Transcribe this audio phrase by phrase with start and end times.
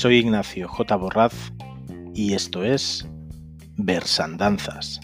[0.00, 0.96] Soy Ignacio J.
[0.96, 1.52] Borraz
[2.14, 3.06] y esto es
[3.76, 4.98] Versandanzas.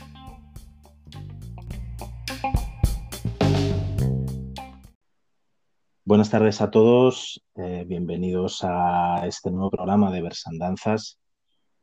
[6.04, 11.18] Buenas tardes a todos, eh, bienvenidos a este nuevo programa de Versandanzas.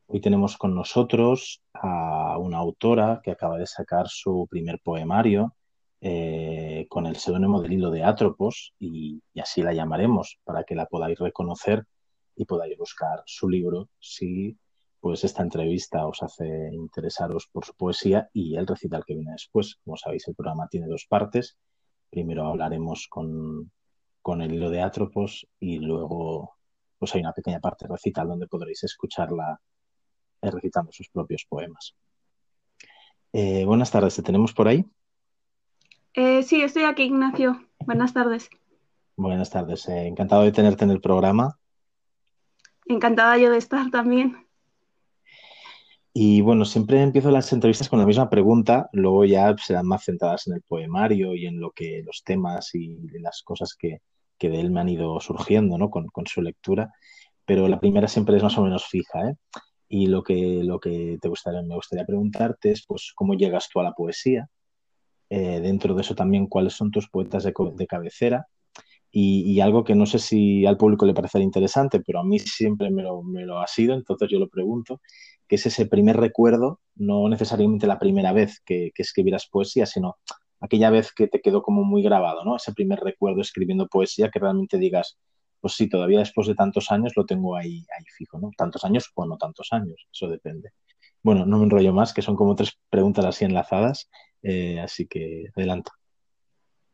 [0.06, 5.54] Hoy tenemos con nosotros a una autora que acaba de sacar su primer poemario
[6.06, 10.84] eh, con el seudónimo del hilo de Atropos y, así la llamaremos para que la
[10.84, 11.86] podáis reconocer
[12.36, 14.58] y podáis buscar su libro si
[15.00, 19.76] pues esta entrevista os hace interesaros por su poesía y el recital que viene después.
[19.82, 21.56] Como sabéis, el programa tiene dos partes.
[22.10, 23.72] Primero hablaremos con,
[24.20, 26.54] con el hilo de Atropos y luego
[26.98, 29.58] pues hay una pequeña parte recital donde podréis escucharla
[30.42, 31.94] eh, recitando sus propios poemas.
[33.32, 34.84] Eh, buenas tardes, ¿te tenemos por ahí?
[36.14, 37.60] Eh, sí, estoy aquí, Ignacio.
[37.80, 38.48] Buenas tardes.
[39.16, 41.58] Buenas tardes, encantado de tenerte en el programa.
[42.86, 44.36] Encantada yo de estar también.
[46.12, 50.46] Y bueno, siempre empiezo las entrevistas con la misma pregunta, luego ya serán más centradas
[50.46, 53.98] en el poemario y en lo que los temas y las cosas que,
[54.38, 55.90] que de él me han ido surgiendo ¿no?
[55.90, 56.92] con, con, su lectura,
[57.44, 59.28] pero la primera siempre es más o menos fija.
[59.28, 59.34] ¿eh?
[59.88, 63.80] Y lo que, lo que te gustaría, me gustaría preguntarte es pues, cómo llegas tú
[63.80, 64.48] a la poesía,
[65.36, 68.46] eh, dentro de eso también cuáles son tus poetas de, de cabecera
[69.10, 72.88] y, algo que no sé si al público le parecerá interesante, pero a mí siempre
[72.90, 75.00] me lo, ha sido, entonces yo lo pregunto,
[75.48, 80.18] que es ese primer recuerdo, no necesariamente la primera vez que, que escribieras poesía, sino
[80.60, 82.54] aquella vez que te quedó como muy grabado, ¿no?
[82.54, 85.18] Ese primer recuerdo escribiendo poesía que realmente digas,
[85.60, 88.50] pues sí, todavía después de tantos años lo tengo ahí, ahí fijo, ¿no?
[88.56, 90.70] Tantos años o no tantos años, eso depende.
[91.24, 94.10] Bueno, no me enrollo más, que son como tres preguntas así enlazadas,
[94.44, 95.90] eh, así que adelante.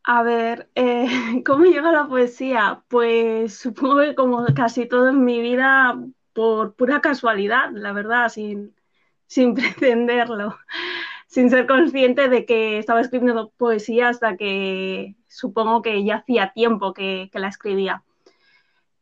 [0.04, 1.06] A ver, eh,
[1.44, 2.82] ¿cómo llega la poesía?
[2.88, 6.02] Pues supongo que como casi todo en mi vida,
[6.32, 8.74] por pura casualidad, la verdad, sin,
[9.26, 10.56] sin pretenderlo
[11.30, 16.92] sin ser consciente de que estaba escribiendo poesía hasta que supongo que ya hacía tiempo
[16.92, 18.02] que, que la escribía.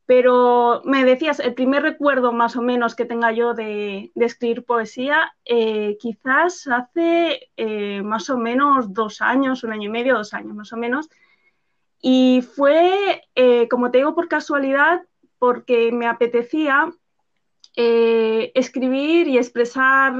[0.08, 5.34] Pero me decías, el primer recuerdo más o menos que tenga yo de, escribir poesía,
[5.44, 10.54] eh, quizás hace eh, más o menos dos años, un año y medio, dos años
[10.54, 11.10] más o menos.
[12.00, 15.02] Y fue, eh, como te digo, por casualidad,
[15.38, 16.90] porque me apetecía
[17.74, 20.14] escribir y expresar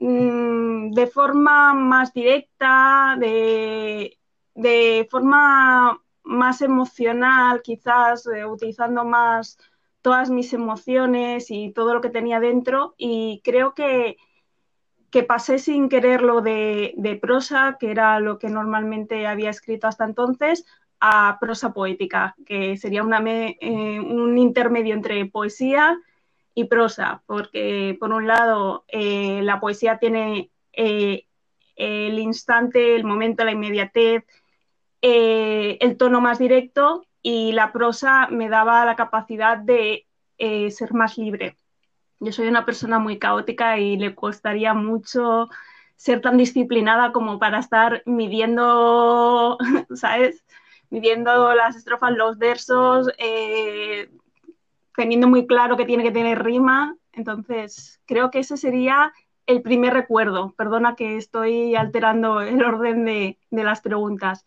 [0.00, 9.58] Mm, de forma más directa, de forma más emocional, quizás eh, utilizando más
[10.02, 12.94] todas mis emociones y todo lo que tenía dentro.
[12.98, 14.18] Y creo que,
[15.10, 20.04] que pasé sin quererlo de, de, prosa, que era lo que normalmente había escrito hasta
[20.04, 20.66] entonces,
[21.00, 25.98] a prosa poética, que sería una eh, un intermedio entre poesía
[26.54, 33.52] y prosa, porque por un lado eh, la poesía tiene el instante, el momento, la
[33.52, 34.24] inmediatez,
[35.02, 40.06] eh, el tono más directo y la prosa me daba la capacidad de
[40.38, 41.56] eh, ser más libre.
[42.20, 45.48] Yo soy una persona muy caótica y le costaría mucho
[45.96, 49.58] ser tan disciplinada como para estar midiendo,
[49.94, 50.44] ¿sabes?
[50.90, 54.10] Midiendo las estrofas, los versos, eh,
[54.96, 56.96] teniendo muy claro que tiene que tener rima.
[57.12, 59.12] Entonces, creo que ese sería
[59.46, 60.54] el primer recuerdo.
[60.56, 64.44] Perdona que estoy alterando el orden de, de las preguntas.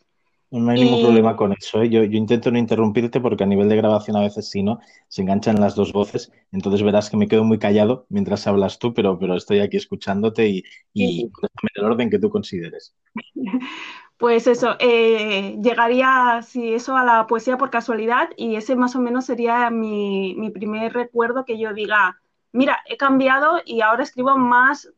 [0.52, 1.82] No hay ningún problema con eso.
[1.82, 1.90] ¿eh?
[1.90, 4.80] Yo, yo, intento no interrumpirte porque a nivel de grabación a veces sí, ¿no?
[5.08, 6.30] Se enganchan las dos voces.
[6.52, 10.50] Entonces verás que me quedo muy callado mientras hablas tú, pero, pero estoy aquí escuchándote
[10.50, 10.64] y,
[10.94, 11.22] y sí.
[11.22, 12.94] en el orden que tú consideres.
[14.18, 19.00] Pues eso, eh, llegaría, si eso, a la poesía por casualidad y ese más o
[19.00, 24.38] menos sería mi, mi, primer recuerdo que yo diga, mira, he cambiado y ahora escribo
[24.38, 24.94] más,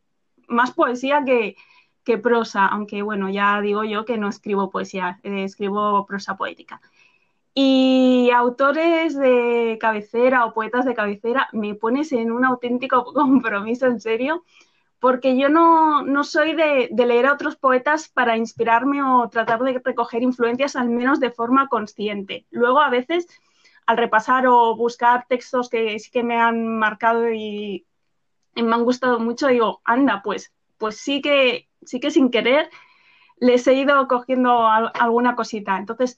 [0.49, 1.55] más poesía que,
[2.03, 6.81] que prosa, aunque bueno, ya digo yo que no escribo poesía, eh, escribo prosa poética.
[7.55, 14.01] Y autores de cabecera o poetas de cabecera, me pones en un auténtico compromiso, en
[14.01, 14.43] serio,
[14.99, 19.61] porque yo no, no soy de, de, leer a otros poetas para inspirarme o tratar
[19.61, 22.47] de recoger influencias, al menos de forma consciente.
[22.51, 23.27] Luego, a veces,
[23.85, 27.85] al repasar o buscar textos que sí que me han marcado y,
[28.55, 32.69] y me han gustado mucho, digo, anda, pues, pues sí que, sí que sin querer
[33.37, 35.77] les he ido cogiendo alguna cosita.
[35.77, 36.17] Entonces,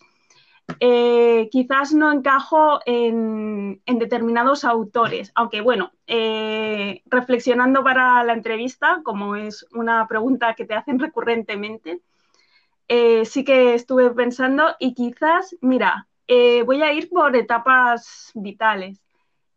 [0.79, 9.35] eh, quizás no encajo en, determinados autores, aunque bueno, eh, reflexionando para la entrevista, como
[9.35, 12.01] es una pregunta que te hacen recurrentemente,
[12.87, 19.01] eh, sí que estuve pensando y quizás, mira, voy a ir por etapas vitales.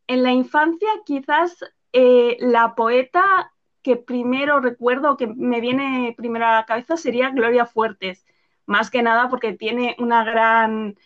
[0.07, 1.59] En la infancia, quizás
[1.93, 3.53] la poeta
[3.83, 8.25] que primero recuerdo, que me viene primero a la cabeza, sería Gloria Fuertes,
[8.67, 10.97] más que nada porque tiene una gran,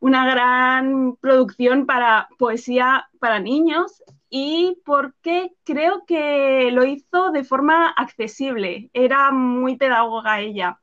[0.00, 7.88] una gran producción para poesía para niños y porque creo que lo hizo de forma
[7.90, 8.90] accesible.
[8.92, 10.80] Era muy pedagoga ella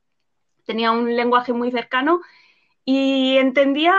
[0.67, 2.21] tenía un lenguaje muy cercano
[2.85, 3.95] y entendía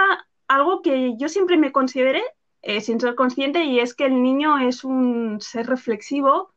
[0.47, 2.23] algo que yo siempre me consideré,
[2.63, 6.53] eh, sin ser consciente, y es que el niño es un ser reflexivo,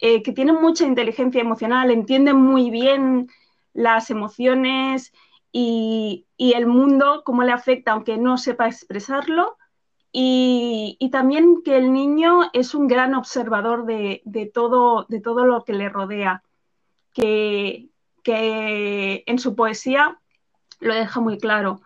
[0.00, 3.28] eh, que tiene mucha inteligencia emocional, entiende muy bien
[3.72, 5.12] las emociones
[5.52, 9.56] y, el mundo, cómo le afecta, aunque no sepa expresarlo.
[10.12, 15.72] Y, también que el niño es un gran observador de, todo, de todo lo que
[15.72, 16.42] le rodea,
[17.12, 17.88] que,
[18.22, 20.20] que en su poesía
[20.80, 21.80] lo deja muy claro.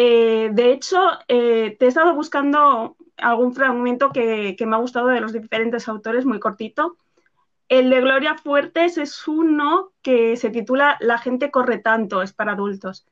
[0.00, 5.20] Eh, de hecho, eh, te he estado buscando algún fragmento que, me ha gustado de
[5.20, 6.96] los diferentes autores, muy cortito.
[7.68, 12.52] El de Gloria Fuertes es uno que se titula La gente corre tanto, es para
[12.52, 13.06] adultos.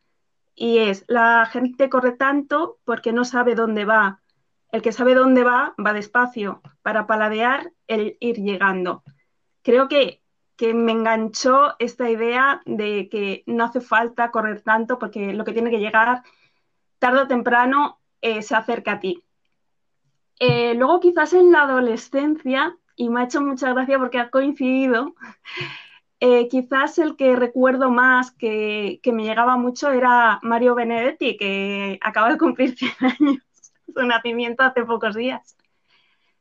[0.55, 4.23] Y es, la gente corre tanto porque no sabe dónde va.
[4.73, 9.03] El que sabe dónde va, va despacio, para paladear el ir llegando.
[9.62, 10.23] Creo que
[10.56, 15.53] que me enganchó esta idea de que no hace falta correr tanto porque lo que
[15.53, 16.23] tiene que llegar
[16.99, 19.23] tarde o temprano eh, se acerca a ti.
[20.38, 25.14] Eh, luego quizás en la adolescencia, y me ha hecho mucha gracia porque ha coincidido,
[26.20, 32.31] eh, quizás el que recuerdo más que, me llegaba mucho era Mario Benedetti, que acaba
[32.31, 33.43] de cumplir 100 años,
[33.94, 35.56] su nacimiento hace pocos días.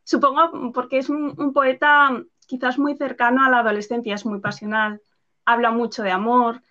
[0.03, 5.01] Supongo porque es un poeta quizás muy cercano a la adolescencia, es muy pasional,
[5.45, 6.61] habla mucho de amor,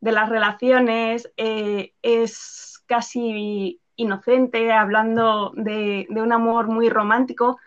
[0.00, 7.58] de las relaciones, eh, es casi inocente, hablando de, un amor muy romántico.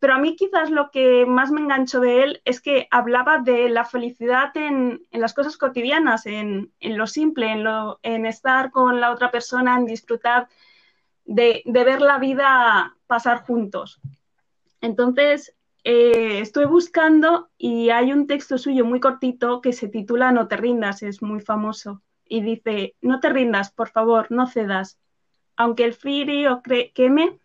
[0.00, 3.68] Pero a mí quizás lo que más me enganchó de él es que hablaba de
[3.68, 9.10] la felicidad en, las cosas cotidianas, en, lo simple, en, lo, en, estar con la
[9.10, 10.48] otra persona, en disfrutar
[11.24, 14.00] de, de ver la vida pasar juntos.
[14.80, 20.46] Entonces, eh, estoy buscando y hay un texto suyo muy cortito que se titula No
[20.46, 22.02] te rindas, es muy famoso.
[22.24, 24.98] Y dice, no te rindas, por favor, no cedas.
[25.56, 26.62] Aunque el frío
[26.94, 27.40] queme,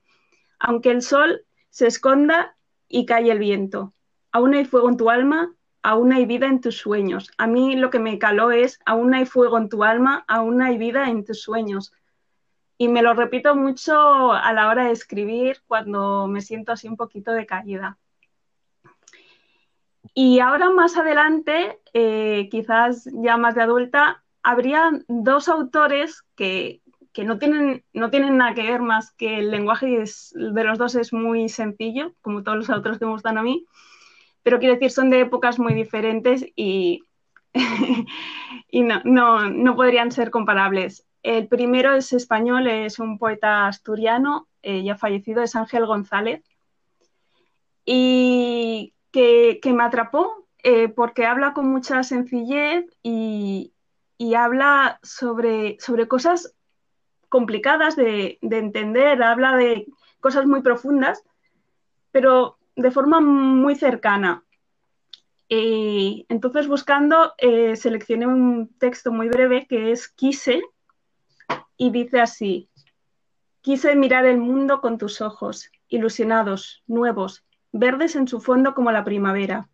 [0.59, 2.55] aunque el sol se esconda
[2.87, 3.95] y cae el viento.
[4.31, 7.31] Aún hay fuego en tu alma, aún hay vida en tus sueños.
[7.39, 10.77] A mí lo que me caló es, aún hay fuego en tu alma, aún hay
[10.77, 11.91] vida en tus sueños.
[12.77, 16.95] Y me lo repito mucho a la hora de escribir cuando me siento así un
[16.95, 17.97] poquito decaída.
[20.13, 26.82] Y ahora más adelante, eh, quizás ya más de adulta, habría dos autores que,
[27.17, 31.13] no, tienen, no tienen nada que ver más que el lenguaje de los dos es
[31.13, 33.67] muy sencillo, como todos los autores que me gustan a mí,
[34.43, 37.03] pero quiero decir, son de épocas muy diferentes y,
[38.69, 39.01] y no,
[39.49, 41.05] no, podrían ser comparables.
[41.23, 46.43] El primero es español, es un poeta asturiano, eh, ya fallecido, es Ángel González.
[47.85, 53.71] Y que, me atrapó eh, porque habla con mucha sencillez y,
[54.35, 56.55] habla sobre, sobre, cosas
[57.33, 59.87] complicadas de, entender, habla de
[60.19, 61.23] cosas muy profundas,
[62.11, 64.43] pero de forma muy cercana.
[65.49, 70.61] Y entonces buscando, eh, seleccioné un texto muy breve que es Quise
[71.75, 72.69] y dice así,
[73.61, 79.03] quise mirar el mundo con tus ojos, ilusionados, nuevos, verdes en su fondo como la
[79.03, 79.71] primavera.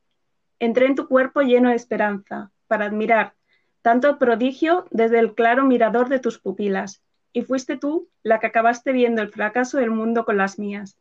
[0.60, 3.36] Entré en tu cuerpo lleno de esperanza, para admirar
[3.82, 8.92] tanto prodigio desde el claro mirador de tus pupilas, y fuiste tú la que acabaste
[8.92, 10.98] viendo el fracaso del mundo con las mías.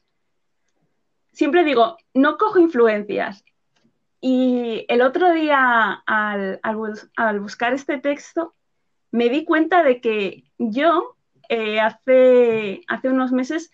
[1.33, 3.45] Siempre digo, no cojo influencias.
[4.21, 6.61] Y el otro día, al,
[7.41, 8.55] buscar este texto,
[9.11, 11.17] me di cuenta de que yo
[11.49, 13.71] eh, hace, hace unos meses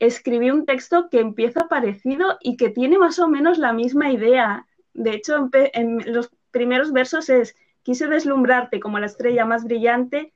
[0.00, 4.66] escribí un texto que empieza parecido y que tiene más o menos la misma idea.
[4.94, 10.33] De hecho, en los primeros versos es, quise deslumbrarte como la estrella más brillante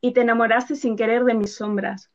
[0.00, 2.10] y te enamoraste sin querer de mis sombras.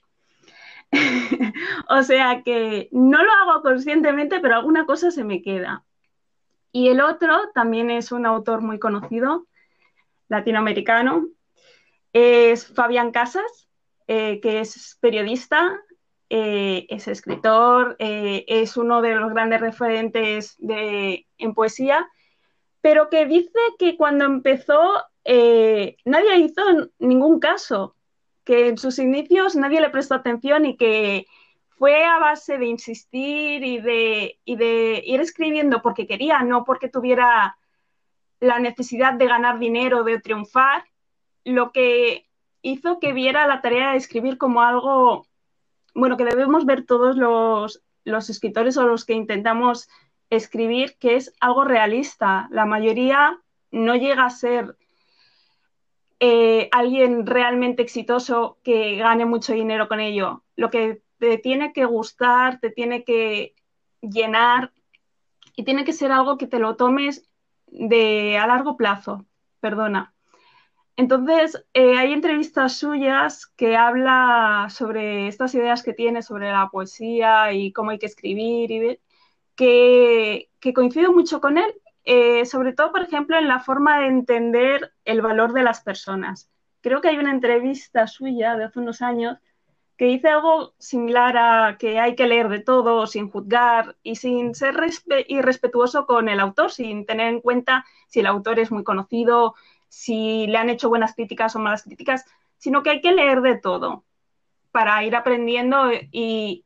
[1.90, 5.84] o sea que no lo hago conscientemente, pero alguna cosa se me queda.
[6.72, 9.48] Y el otro también es un autor muy conocido,
[10.28, 11.28] latinoamericano,
[12.12, 13.70] es Fabián Casas,
[14.08, 15.80] eh, que es periodista,
[16.30, 22.08] eh, es escritor, eh, es uno de los grandes referentes en poesía,
[22.82, 26.62] pero que dice que cuando empezó eh, nadie hizo
[27.00, 27.96] ningún caso,
[28.44, 31.26] que en sus inicios nadie le prestó atención y que
[31.78, 37.58] fue a base de insistir y de, ir escribiendo porque quería, no porque tuviera
[38.40, 40.86] la necesidad de ganar dinero, de triunfar,
[41.44, 42.28] lo que
[42.62, 45.26] hizo que viera la tarea de escribir como algo,
[45.96, 49.90] bueno, que debemos ver todos los escritores o los que intentamos
[50.30, 52.48] escribir, que es algo realista.
[52.52, 53.40] La mayoría
[53.72, 54.78] no llega a ser
[56.20, 60.44] eh, alguien realmente exitoso que gane mucho dinero con ello.
[60.56, 63.56] Lo que te tiene que gustar, te tiene que
[64.02, 64.72] llenar
[65.56, 67.30] y tiene que ser algo que te lo tomes
[67.68, 69.26] de a largo plazo.
[69.60, 70.14] Perdona.
[70.98, 77.52] Entonces, eh, hay entrevistas suyas que habla sobre estas ideas que tiene sobre la poesía
[77.52, 79.00] y cómo hay que escribir, y
[79.56, 81.74] que, que coincido mucho con él
[82.06, 86.52] eh, sobre todo, por ejemplo, en la forma de entender el valor de las personas.
[86.82, 89.40] Creo que hay una entrevista suya de hace unos años
[89.98, 94.54] que dice algo similar a que hay que leer de todo sin juzgar y sin
[94.54, 94.76] ser
[95.28, 99.56] irrespetuoso con el autor, sin tener en cuenta si el autor es muy conocido,
[99.88, 102.26] si le han hecho buenas críticas o malas críticas,
[102.58, 104.04] sino que hay que leer de todo
[104.72, 106.66] para ir aprendiendo y,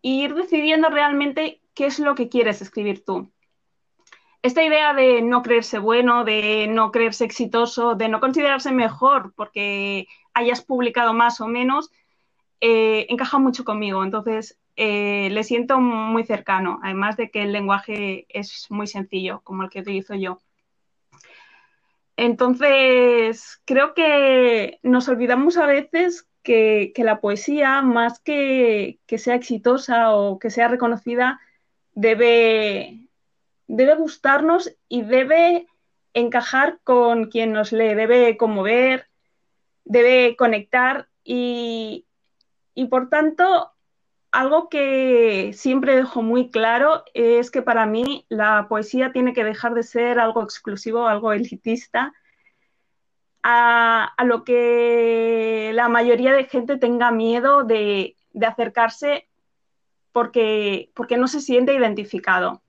[0.00, 3.30] y ir decidiendo realmente qué es lo que quieres escribir tú
[4.42, 10.06] esta idea de no creerse bueno, de no creerse exitoso, de no considerarse mejor porque
[10.34, 11.90] hayas publicado más o menos,
[12.60, 14.04] eh, encaja mucho conmigo.
[14.04, 19.64] Entonces, eh, le siento muy cercano, además de que el lenguaje es muy sencillo, como
[19.64, 20.40] el que utilizo yo.
[22.16, 29.34] Entonces, creo que nos olvidamos a veces que, que la poesía, más que, que sea
[29.34, 31.40] exitosa o que sea reconocida,
[31.94, 33.07] debe,
[33.68, 35.68] debe gustarnos y debe
[36.14, 39.08] encajar con quien nos lee, debe conmover,
[39.84, 42.06] debe conectar y,
[42.90, 43.72] por tanto
[44.30, 49.74] algo que siempre dejo muy claro es que para mí la poesía tiene que dejar
[49.74, 52.12] de ser algo exclusivo, algo elitista,
[53.42, 59.28] a, lo que la mayoría de gente tenga miedo de, de acercarse
[60.12, 62.62] porque, porque no se siente identificado.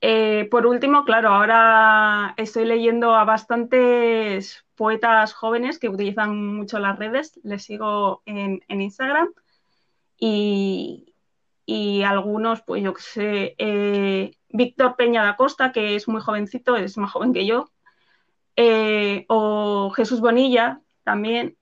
[0.00, 6.98] Eh, por último, claro, ahora estoy leyendo a bastantes poetas jóvenes que utilizan mucho las
[6.98, 9.32] redes, les sigo en, Instagram.
[10.18, 11.12] Y,
[12.04, 16.96] algunos, pues yo que sé, eh, Víctor Peña da Costa, que es muy jovencito, es
[16.98, 17.70] más joven que yo,
[18.56, 21.56] eh, o Jesús Bonilla también,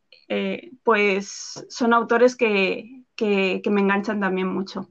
[0.82, 4.88] pues son autores que me enganchan también mucho.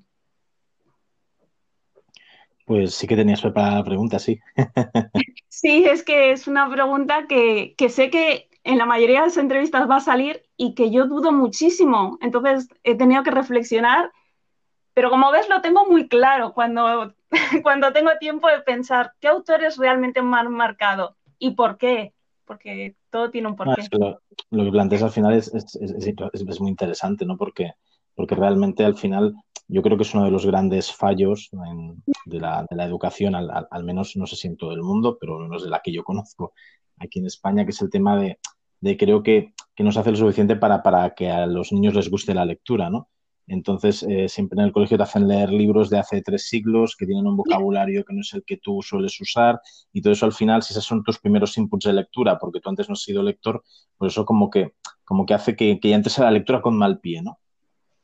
[2.74, 4.40] Pues sí que tenías preparada la pregunta, sí.
[5.48, 9.88] sí, es que es una pregunta que, sé que en la mayoría de las entrevistas
[9.88, 12.18] va a salir y que yo dudo muchísimo.
[12.20, 14.12] Entonces he tenido que reflexionar,
[14.96, 17.14] pero como ves lo tengo muy claro cuando,
[17.62, 22.16] cuando tengo tiempo de pensar qué autores realmente me han marcado y por qué.
[22.46, 23.88] Porque todo tiene un porqué.
[23.92, 27.38] lo, lo, que planteas al final es, es, es, muy interesante, ¿no?
[27.38, 27.74] Porque,
[28.16, 29.36] porque realmente al final
[29.68, 31.50] yo creo que es uno de los grandes fallos
[32.26, 35.64] de, la, educación, al, menos no sé si en todo el mundo, pero al menos
[35.64, 36.54] de la que yo conozco
[36.98, 40.18] aquí en España, que es el tema de, creo que, que, no se hace lo
[40.18, 43.10] suficiente para, para, que a los niños les guste la lectura, ¿no?
[43.48, 47.06] Entonces, eh, siempre en el colegio te hacen leer libros de hace tres siglos que
[47.06, 49.60] tienen un vocabulario que no es el que tú sueles usar
[49.92, 52.70] y todo eso al final, si esos son tus primeros inputs de lectura, porque tú
[52.70, 53.64] antes no has sido lector,
[53.98, 56.78] pues eso como que, como que hace que, que ya entres a la lectura con
[56.78, 57.40] mal pie, ¿no?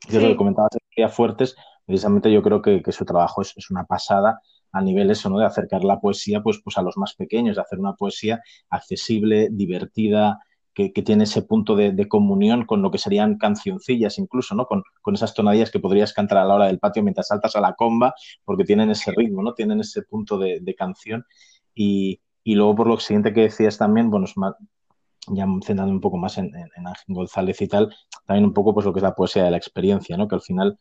[0.08, 0.72] Yo lo que comentabas
[1.08, 4.42] Fuertes, precisamente yo creo que, su trabajo es, una pasada
[4.72, 5.40] a nivel eso, ¿no?
[5.40, 9.50] De acercar la poesía pues, pues a los más pequeños, de hacer una poesía accesible,
[9.52, 10.40] divertida,
[10.74, 14.66] que, tiene ese punto de, comunión con lo que serían cancioncillas incluso, ¿no?
[14.66, 17.74] Con, esas tonadillas que podrías cantar a la hora del patio mientras saltas a la
[17.74, 18.14] comba,
[18.46, 19.54] porque tienen ese ritmo, ¿no?
[19.54, 21.26] Tienen ese punto de, canción.
[21.74, 24.28] Y, luego por lo siguiente que decías también, bueno,
[25.32, 27.96] ya centrando un poco más en, Ángel González y tal,
[28.26, 30.28] también un poco pues lo que es la poesía de la experiencia, ¿no?
[30.28, 30.78] Que al final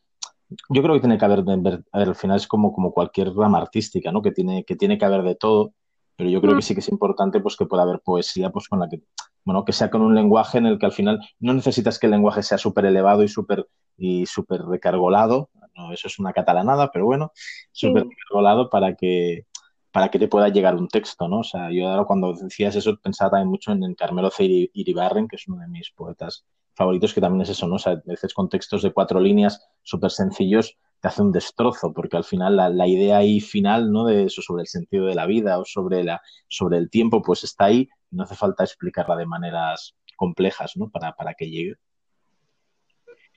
[0.70, 3.58] yo creo que tiene que haber, a ver, al final es como, como cualquier rama
[3.58, 4.22] artística, ¿no?
[4.22, 5.72] Que tiene, que tiene que haber de todo,
[6.16, 6.62] pero yo creo que mm.
[6.62, 9.02] sí que es importante pues que pueda haber poesía pues con la que,
[9.44, 12.12] bueno, que sea con un lenguaje en el que al final no necesitas que el
[12.12, 17.04] lenguaje sea súper elevado y súper y súper recargolado, no, eso es una catalanada, pero
[17.04, 17.32] bueno,
[17.72, 19.46] súper recargolado para que
[19.92, 21.40] para que te pueda llegar un texto, ¿no?
[21.40, 25.48] O sea, yo ahora cuando decías eso pensaba también mucho en, Carmelo Iribarren, que es
[25.48, 27.76] uno de mis poetas favoritos, que también es eso, ¿no?
[27.76, 31.92] O sea, a veces con textos de cuatro líneas súper sencillos, te hace un destrozo,
[31.92, 34.04] porque al final la, idea ahí final, ¿no?
[34.04, 37.44] De eso, sobre el sentido de la vida o sobre, la, sobre el tiempo, pues
[37.44, 40.90] está ahí no hace falta explicarla de maneras complejas, ¿no?
[40.90, 41.74] Para, para que llegue.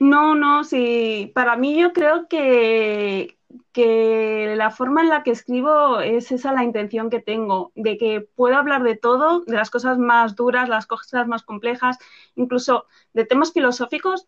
[0.02, 1.32] No, no, sí.
[1.36, 3.38] Para mí yo creo que,
[3.72, 8.22] que la forma en la que escribo es esa la intención que tengo, de que
[8.22, 12.00] puedo hablar de todo, de las cosas más duras, las cosas más complejas,
[12.36, 14.26] incluso de temas filosóficos,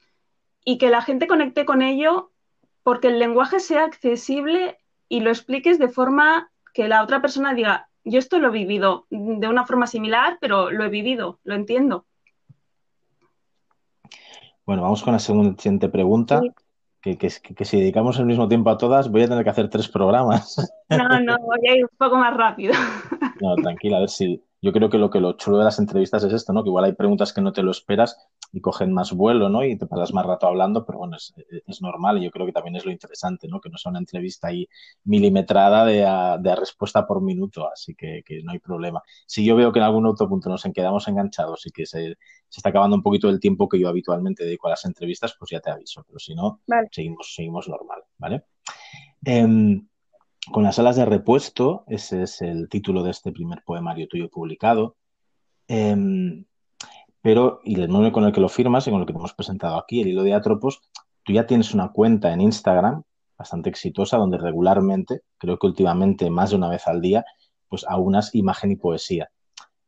[0.63, 2.31] y que la gente conecte con ello
[2.83, 7.89] porque el lenguaje sea accesible y lo expliques de forma que la otra persona diga,
[8.03, 12.05] yo esto lo he vivido de una forma similar, pero lo he vivido, lo entiendo.
[14.65, 16.41] Bueno, vamos con la segunda siguiente pregunta.
[17.01, 19.89] Que, que, si dedicamos el mismo tiempo a todas, voy a tener que hacer tres
[19.89, 20.55] programas.
[20.89, 22.73] No, no, voy a ir un poco más rápido.
[23.41, 24.41] No, tranquila, a ver si.
[24.63, 26.63] Yo creo que lo que lo chulo de las entrevistas es esto, ¿no?
[26.63, 28.17] Que igual hay preguntas que no te lo esperas
[28.53, 29.61] y cogen más vuelo, ¿no?
[29.65, 31.33] Y te pasas más rato hablando, pero bueno, es,
[31.67, 33.59] es normal y yo creo que también es lo interesante, ¿no?
[33.59, 34.69] Que no sea una entrevista ahí
[35.03, 36.07] milimetrada de,
[36.41, 39.03] de respuesta por minuto, así que, que, no hay problema.
[39.27, 42.15] Si yo veo que en algún otro punto nos quedamos enganchados y que se,
[42.47, 45.51] se, está acabando un poquito el tiempo que yo habitualmente dedico a las entrevistas, pues
[45.51, 48.45] ya te aviso, pero si no, seguimos, seguimos normal, ¿vale?
[49.25, 49.83] Eh,
[50.51, 54.97] con las alas de repuesto, ese es el título de este primer poemario tuyo publicado.
[55.67, 55.95] Eh,
[57.23, 59.33] pero, y el nombre con el que lo firmas y con lo que te hemos
[59.33, 60.81] presentado aquí, el hilo de Atropos,
[61.23, 63.03] tú ya tienes una cuenta en Instagram
[63.37, 67.23] bastante exitosa donde regularmente, creo que últimamente más de una vez al día,
[67.69, 69.29] pues aunas imagen y poesía.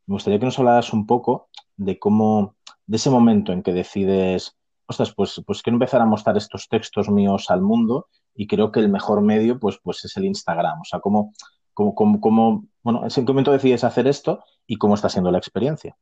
[0.07, 2.55] Me gustaría que nos hablaras un poco de cómo,
[2.87, 7.09] de ese momento en que decides, ostras, pues, pues quiero empezar a mostrar estos textos
[7.09, 10.81] míos al mundo y creo que el mejor medio, pues, pues es el Instagram.
[10.81, 11.33] O sea, cómo,
[11.73, 15.37] cómo, cómo, cómo bueno, en qué momento decides hacer esto y cómo está siendo la
[15.37, 15.95] experiencia.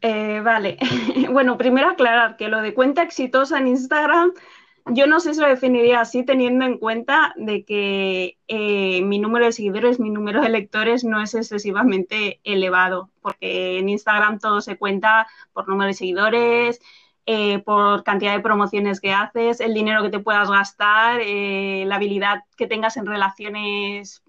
[0.00, 0.78] Eh, vale,
[1.32, 4.32] bueno, primero aclarar que lo de cuenta exitosa en Instagram,
[4.86, 9.44] yo no sé si lo definiría así teniendo en cuenta de que eh, mi número
[9.46, 14.78] de seguidores, mi número de lectores no es excesivamente elevado, porque en Instagram todo se
[14.78, 16.80] cuenta por número de seguidores,
[17.30, 22.44] eh, por cantidad de promociones que haces, el dinero que te puedas gastar, la habilidad
[22.56, 24.22] que tengas en relaciones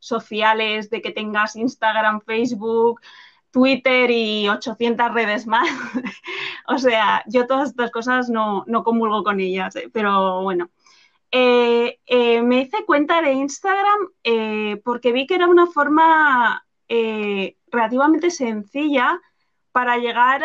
[0.00, 3.02] sociales, de que tengas Instagram, Facebook,
[3.50, 5.68] Twitter y 800 redes más.
[6.66, 9.90] o sea, yo todas estas cosas no, no comulgo con ellas, ¿eh?
[9.92, 10.70] pero bueno.
[11.30, 16.64] Eh, eh, me hice cuenta de Instagram porque vi que era una forma
[17.70, 19.20] relativamente sencilla
[19.72, 20.40] para llegar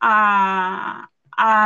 [0.00, 1.10] a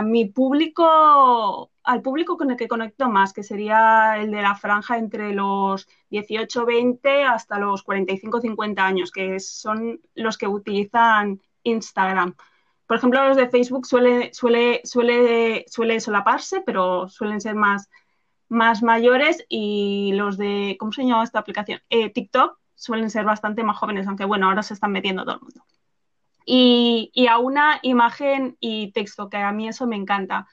[0.02, 4.98] mi público al público con el que conecto más, que sería el de la franja
[4.98, 12.36] entre los 18-20 hasta los 45-50 años, que son los que utilizan Instagram.
[12.86, 17.88] Por ejemplo, los de Facebook suele, suele, suele, suele solaparse, pero suelen ser más,
[18.48, 21.80] más mayores y los de, ¿cómo se llama esta aplicación?
[21.88, 25.40] Eh, TikTok suelen ser bastante más jóvenes, aunque bueno, ahora se están metiendo todo el
[25.42, 25.64] mundo.
[26.52, 30.48] Y, y a una imagen y texto, que a mí eso me encanta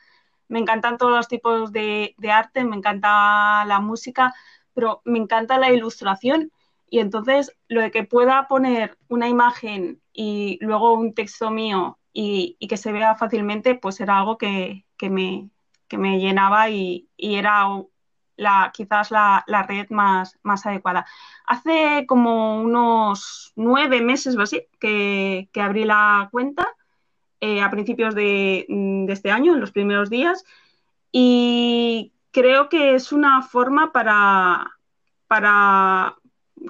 [0.48, 4.34] me encantan todos los tipos de, arte, me encanta la música,
[4.74, 6.52] pero me encanta la ilustración.
[6.90, 12.58] Y entonces lo de que pueda poner una imagen y luego un texto mío y,
[12.68, 15.50] que se vea fácilmente, pues era algo que, me,
[15.92, 17.66] me, llenaba y, era
[18.38, 21.06] la, quizás la, red más, más, adecuada.
[21.45, 26.67] Hace como unos nueve meses o así que, que abrí la cuenta
[27.41, 30.43] eh, a principios mm, de, este año, en los primeros días,
[31.12, 34.71] y creo que es una forma para,
[35.28, 36.16] para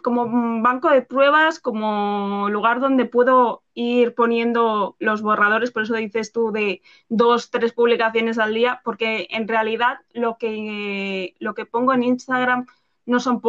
[0.04, 6.32] como banco de pruebas, como lugar donde puedo ir poniendo los borradores, por eso dices
[6.32, 11.94] tú de dos, tres publicaciones al día, porque en realidad lo que, lo que pongo
[11.94, 12.68] en Instagram
[13.06, 13.42] no son,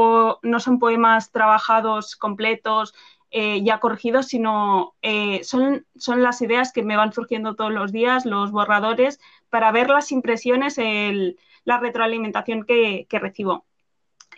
[0.43, 2.95] no son poemas trabajados completos
[3.31, 7.93] eh, ya corregidos, sino eh, son, son las ideas que me van surgiendo todos los
[7.93, 9.21] días, los borradores,
[9.51, 10.79] para ver las impresiones,
[11.65, 13.67] la retroalimentación que, recibo.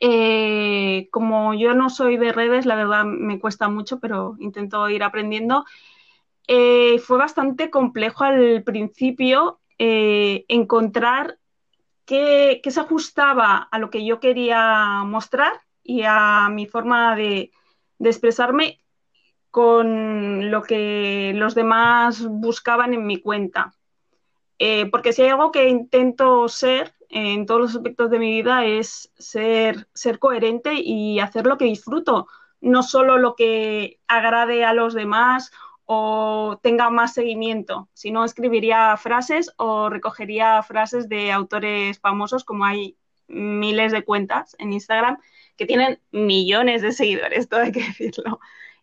[0.01, 5.03] Eh, como yo no soy de redes, la verdad me cuesta mucho, pero intento ir
[5.03, 5.65] aprendiendo.
[6.47, 11.39] fue bastante complejo al principio encontrar
[12.11, 17.53] qué, se ajustaba a lo que yo quería mostrar y a mi forma de,
[17.99, 18.81] de expresarme
[19.51, 23.75] con lo que los demás buscaban en mi cuenta.
[24.59, 28.65] Eh, porque si hay algo que intento ser en todos los aspectos de mi vida
[28.65, 32.29] es ser, ser coherente y hacer lo que disfruto,
[32.61, 35.51] no solo lo que agrade a los demás
[35.85, 37.89] o tenga más seguimiento.
[37.95, 42.97] Si no, escribiría frases o recogería frases de autores famosos, como hay
[43.27, 45.19] miles de cuentas en Instagram
[45.57, 48.39] que tienen millones de seguidores, todo hay que decirlo.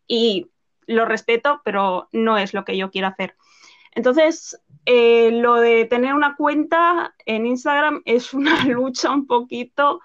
[0.05, 0.51] Y
[0.85, 3.35] lo respeto, pero no es lo que yo quiero hacer.
[3.95, 9.99] Entonces, eh, lo de tener una cuenta en Instagram es una lucha un poquito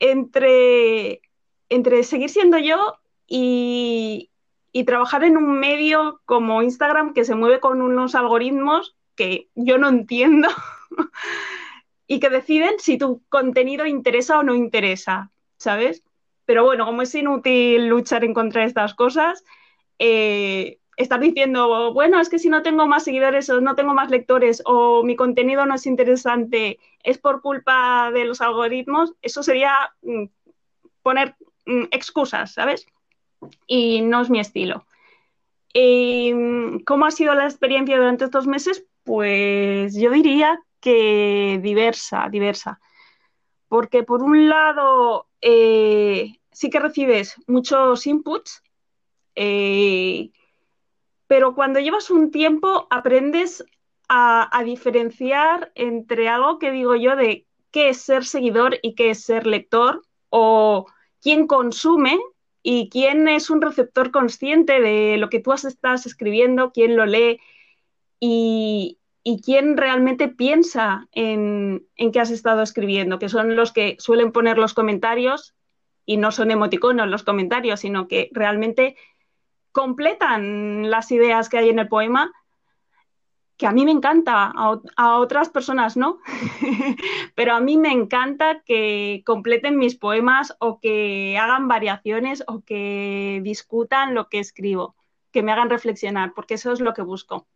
[0.00, 1.22] entre,
[1.68, 4.32] entre seguir siendo yo y,
[4.72, 9.78] y trabajar en un medio como Instagram que se mueve con unos algoritmos que yo
[9.78, 10.48] no entiendo
[12.08, 16.02] y que deciden si tu contenido interesa o no interesa, ¿sabes?
[16.46, 19.44] Pero bueno, como es inútil luchar en contra de estas cosas,
[20.00, 24.10] eh, estar diciendo, bueno, es que si no tengo más seguidores o no tengo más
[24.10, 29.72] lectores o mi contenido no es interesante, es por culpa de los algoritmos, eso sería
[30.02, 30.24] mm,
[31.02, 32.86] poner mm, excusas, ¿sabes?
[33.66, 34.84] Y no es mi estilo.
[35.72, 36.34] ¿Y
[36.84, 38.84] ¿Cómo ha sido la experiencia durante estos meses?
[39.04, 42.80] Pues yo diría que diversa, diversa.
[43.68, 48.62] Porque por un lado eh, sí que recibes muchos inputs,
[49.36, 50.30] eh,
[51.30, 53.64] pero cuando llevas un tiempo aprendes
[54.08, 59.22] a, diferenciar entre algo que digo yo de qué es ser seguidor y qué es
[59.22, 60.86] ser lector, o
[61.22, 62.18] quién consume
[62.64, 67.38] y quién es un receptor consciente de lo que tú estás escribiendo, quién lo lee
[68.18, 73.94] y, y quién realmente piensa en, en qué has estado escribiendo, que son los que
[74.00, 75.54] suelen poner los comentarios
[76.04, 78.96] y no son emoticonos los comentarios, sino que realmente
[79.72, 82.32] completan las ideas que hay en el poema,
[83.56, 86.18] que a mí me encanta, a, a otras personas no,
[87.34, 93.40] pero a mí me encanta que completen mis poemas o que hagan variaciones o que
[93.42, 94.94] discutan lo que escribo,
[95.30, 97.46] que me hagan reflexionar, porque eso es lo que busco.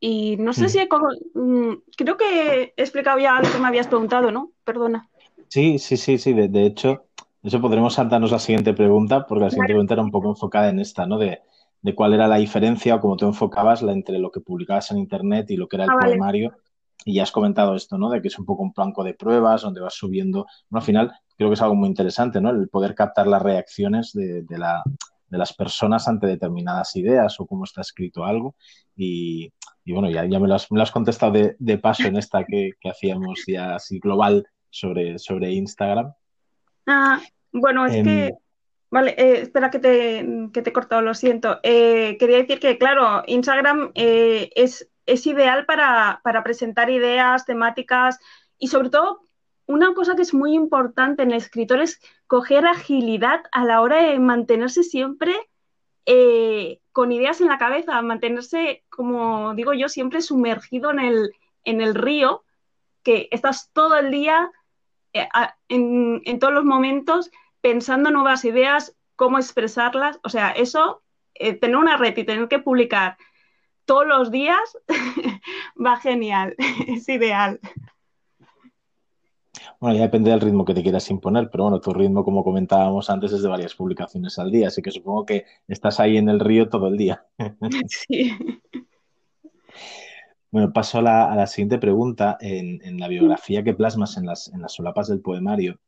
[0.00, 0.68] Y no sé mm.
[0.68, 0.88] si he,
[1.34, 4.52] mm, creo que he explicado ya lo que me habías preguntado, ¿no?
[4.64, 5.08] Perdona.
[5.48, 6.32] Sí, sí, sí, sí.
[6.32, 7.07] De, de hecho,
[7.48, 10.80] eso podremos saltarnos la siguiente pregunta, porque la siguiente pregunta era un poco enfocada en
[10.80, 11.18] esta, ¿no?
[11.18, 11.40] De,
[11.82, 14.98] de cuál era la diferencia o cómo tú enfocabas la, entre lo que publicabas en
[14.98, 16.50] Internet y lo que era el ah, poemario.
[16.50, 16.62] Vale.
[17.04, 18.10] Y ya has comentado esto, ¿no?
[18.10, 20.46] De que es un poco un banco de pruebas donde vas subiendo.
[20.68, 22.50] Bueno, al final creo que es algo muy interesante, ¿no?
[22.50, 24.82] El poder captar las reacciones de, de, la,
[25.28, 28.56] de las personas ante determinadas ideas o cómo está escrito algo.
[28.96, 29.52] Y,
[29.84, 32.16] y bueno, ya, ya me, lo has, me, lo has, contestado de, de paso en
[32.16, 36.12] esta que, que, hacíamos ya así global sobre, sobre Instagram.
[36.86, 37.20] Ah,
[37.52, 38.34] bueno, es eh, que...
[38.90, 41.60] Vale, eh, espera que te, que te he cortado, lo siento.
[41.62, 48.18] Eh, quería decir que, claro, Instagram eh, es, es ideal para, para presentar ideas, temáticas
[48.58, 49.20] y sobre todo
[49.66, 54.02] una cosa que es muy importante en el escritor es coger agilidad a la hora
[54.02, 55.36] de mantenerse siempre
[56.06, 61.32] eh, con ideas en la cabeza, mantenerse, como digo yo, siempre sumergido en el,
[61.64, 62.44] en el río,
[63.02, 64.50] que estás todo el día,
[65.68, 70.20] en, en, todos los momentos, pensando nuevas ideas, cómo expresarlas.
[70.22, 71.02] O sea, eso,
[71.34, 73.16] eh, tener una red y tener que publicar
[73.84, 74.60] todos los días
[75.84, 76.54] va genial,
[76.86, 77.58] es ideal.
[79.80, 83.10] Bueno, ya depende del ritmo que te quieras imponer, pero bueno, tu ritmo, como comentábamos
[83.10, 86.40] antes, es de varias publicaciones al día, así que supongo que estás ahí en el
[86.40, 87.24] río todo el día.
[87.88, 88.36] Sí.
[90.50, 92.38] Bueno, paso a la, a la siguiente pregunta.
[92.40, 95.78] En, en, la biografía que plasmas en las, en las solapas del poemario,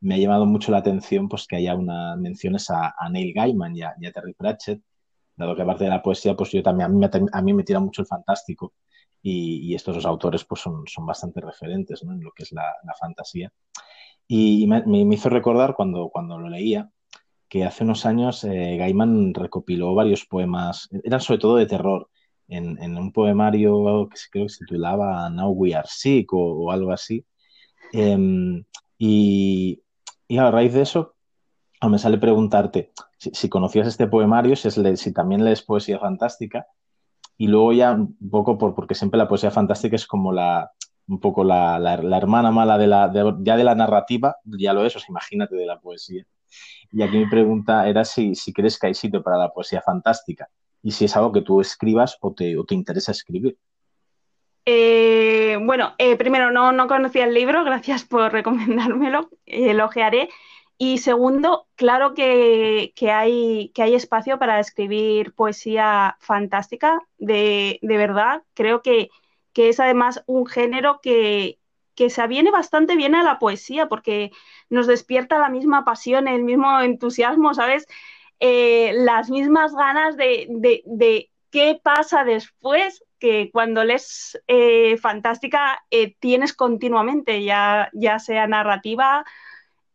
[0.00, 3.76] me ha llamado mucho la atención pues, que haya unas menciones a, a Neil Gaiman
[3.76, 4.82] y a, y a, Terry Pratchett,
[5.36, 7.62] dado que aparte de la poesía, pues yo también, a mí me, a mí me
[7.64, 8.74] tira mucho el fantástico
[9.22, 12.12] y, y estos dos autores pues son, son bastante referentes ¿no?
[12.12, 13.52] en lo que es la, la fantasía.
[14.26, 16.90] Y, y me, me, hizo recordar cuando, cuando lo leía
[17.48, 22.08] que hace unos años eh, Gaiman recopiló varios poemas, eran sobre todo de terror,
[22.50, 27.24] en, un poemario que creo que se titulaba Now We Are Sick o, algo así.
[27.92, 28.62] Eh,
[28.98, 29.82] y,
[30.28, 31.14] y, a raíz de eso,
[31.88, 36.66] me sale preguntarte si, conocías este poemario, si, es, si también lees poesía fantástica
[37.38, 40.72] y luego ya un poco por, porque siempre la poesía fantástica es como la
[41.08, 44.72] un poco la, la, la hermana mala de la de, ya de la narrativa, ya
[44.72, 46.24] lo es, o sea, imagínate de la poesía.
[46.92, 50.48] Y aquí mi pregunta era si, si crees que hay sitio para la poesía fantástica
[50.82, 53.56] y si es algo que tú escribas o te, o te interesa escribir.
[54.64, 59.90] Eh, bueno, eh, primero, no, no conocía el libro, gracias por recomendármelo, eh, lo.
[60.82, 67.96] Y segundo, claro que, que, hay, que hay espacio para escribir poesía fantástica, de, de
[67.98, 68.42] verdad.
[68.54, 69.10] Creo que,
[69.52, 71.58] que, es además un género que,
[71.94, 74.30] que se aviene bastante bien a la poesía, porque
[74.70, 77.86] nos despierta la misma pasión, el mismo entusiasmo, ¿sabes?
[78.40, 86.16] Eh, las mismas ganas de, de, qué pasa después que cuando lees eh, fantástica eh,
[86.20, 89.24] tienes continuamente, ya, ya sea narrativa,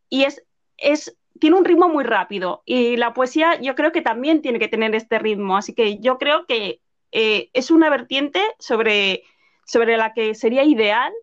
[0.09, 0.43] y es,
[0.77, 2.61] es, tiene un ritmo muy rápido.
[2.65, 6.17] Y la poesía yo creo que también tiene que tener este ritmo, así que yo
[6.17, 6.81] creo que
[7.11, 9.23] es una vertiente sobre,
[9.65, 11.13] sobre la que sería ideal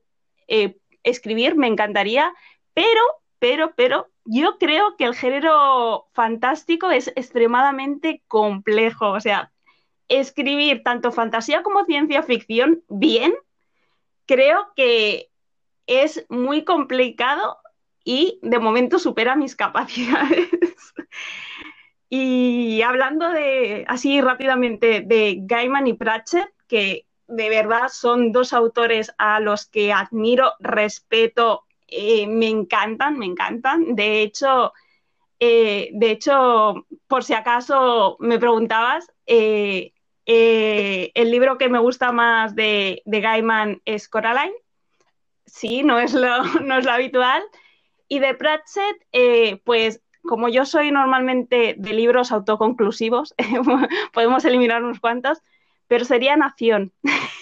[1.03, 2.33] escribir, me encantaría,
[2.75, 3.03] pero,
[3.39, 9.11] pero, pero, yo creo que el género fantástico es extremadamente complejo.
[9.11, 9.53] O sea,
[10.09, 13.35] escribir tanto fantasía como ciencia ficción bien,
[14.27, 15.31] creo que
[15.87, 17.59] es muy complicado
[18.05, 20.49] y de momento supera mis capacidades.
[22.09, 29.13] y hablando de, así rápidamente, de Gaiman y Pratchett, que de verdad son dos autores
[29.19, 33.95] a los que admiro, respeto eh, me encantan, me encantan.
[33.95, 34.73] De hecho,
[35.41, 39.93] eh, de hecho, por si acaso me preguntabas, eh,
[40.25, 44.55] el libro que me gusta más de, Gaiman es Coraline.
[45.47, 47.43] Sí, no es lo, no es lo habitual.
[48.09, 53.35] Y de Pratchett, pues como yo soy normalmente de libros autoconclusivos,
[54.13, 55.43] podemos eliminar unos cuantos,
[55.89, 56.93] pero sería Nación.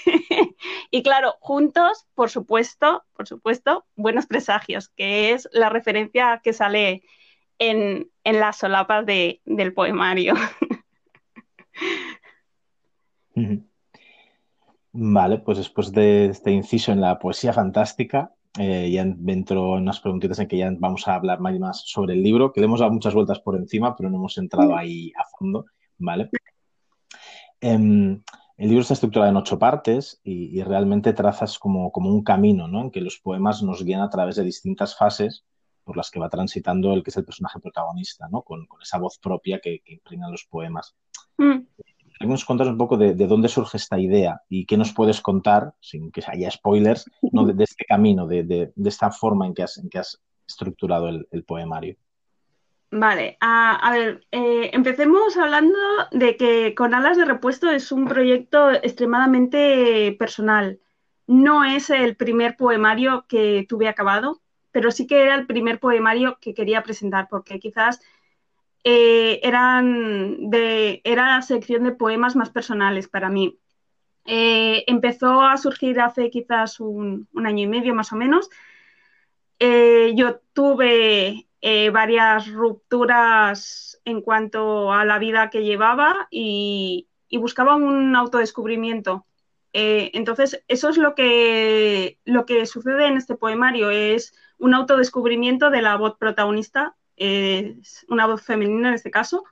[0.90, 7.02] y claro, juntos, por supuesto, por supuesto, Buenos Presagios, que es la referencia que sale
[7.58, 10.34] en, las solapas del poemario.
[14.92, 20.00] Vale, pues después de este inciso en la poesía fantástica, eh, ya entro en unas
[20.00, 22.92] preguntitas en que ya vamos a hablar más, sobre el libro, que le hemos dado
[22.92, 25.66] muchas vueltas por encima, pero no hemos entrado ahí a fondo,
[25.98, 26.30] ¿vale?
[27.60, 28.20] Em,
[28.60, 32.82] el libro está estructurado en ocho partes y, realmente trazas como, como, un camino, ¿no?
[32.82, 35.46] En que los poemas nos guían a través de distintas fases
[35.82, 38.42] por las que va transitando el que es el personaje protagonista, ¿no?
[38.42, 39.98] Con, esa voz propia que, que
[40.30, 40.94] los poemas.
[41.38, 41.60] Mm.
[42.18, 46.12] Queremos contar un poco de, dónde surge esta idea y qué nos puedes contar, sin
[46.12, 47.46] que haya spoilers, ¿no?
[47.46, 51.96] de, este camino, de, esta forma en que has, en que has estructurado el poemario.
[52.92, 55.78] Vale, a, ver, eh, empecemos hablando
[56.10, 60.80] de que Con Alas de Repuesto es un proyecto extremadamente personal.
[61.28, 66.38] No es el primer poemario que tuve acabado, pero sí que era el primer poemario
[66.40, 68.00] que quería presentar, porque quizás
[68.84, 73.58] eh, eran de, era la sección de poemas más personales para mí.
[74.26, 78.50] Eh, empezó a surgir hace quizás un, un, año y medio más o menos.
[79.60, 88.16] yo tuve eh, varias rupturas en cuanto a la vida que llevaba y, buscaba un
[88.16, 89.26] autodescubrimiento.
[89.72, 95.70] Eh, entonces, eso es lo que, lo que sucede en este poemario, es un autodescubrimiento
[95.70, 96.96] de la voz protagonista,
[98.08, 99.44] una voz femenina en este caso.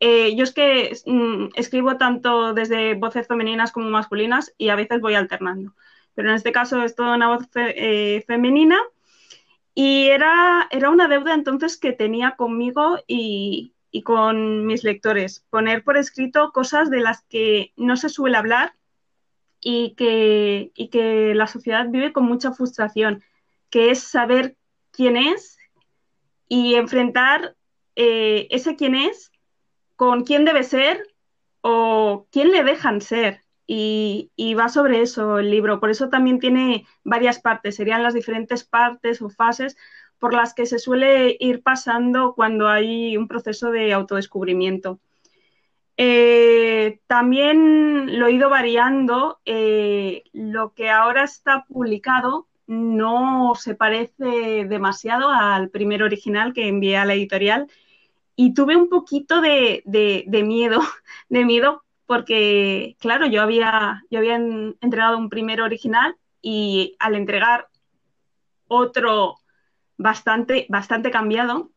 [0.00, 5.00] Eh, yo es que mm, escribo tanto desde voces femeninas como masculinas y a veces
[5.00, 5.74] voy alternando,
[6.14, 7.48] pero en este caso es toda una voz
[8.26, 8.78] femenina
[9.80, 15.96] y era, era una deuda entonces que tenía conmigo y, con mis lectores, poner por
[15.96, 18.74] escrito cosas de las que no se suele hablar
[19.60, 23.22] y que, que la sociedad vive con mucha frustración,
[23.70, 24.56] que es saber
[24.90, 25.56] quién es
[26.48, 27.54] y enfrentar
[27.94, 29.30] eh, ese quién es
[29.94, 31.06] con quién debe ser
[31.60, 35.78] o quién le dejan ser y, va sobre eso el libro.
[35.78, 39.76] Por eso también tiene varias partes, serían las diferentes partes o fases
[40.18, 45.00] por las que se suele ir pasando cuando hay un proceso de autodescubrimiento.
[45.98, 49.38] Eh, también lo he ido variando.
[49.44, 56.96] Eh, lo que ahora está publicado no se parece demasiado al primer original que envié
[56.96, 57.68] a la editorial
[58.36, 60.80] y tuve un poquito de, de miedo,
[61.28, 67.68] de miedo porque, claro, yo había, yo había entregado un primer original y al entregar
[68.66, 69.36] otro
[69.98, 71.70] bastante, bastante cambiado,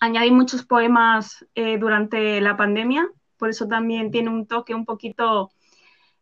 [0.00, 5.50] añadí muchos poemas eh, durante la pandemia, por eso también tiene un toque un poquito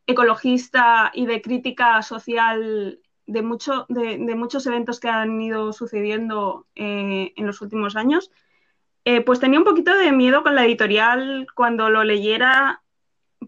[0.05, 7.35] ecologista y de crítica social de, mucho, de, muchos eventos que han ido sucediendo eh,
[7.37, 8.33] en los últimos años.
[9.05, 12.83] Eh, pues tenía un poquito de miedo con la editorial cuando lo leyera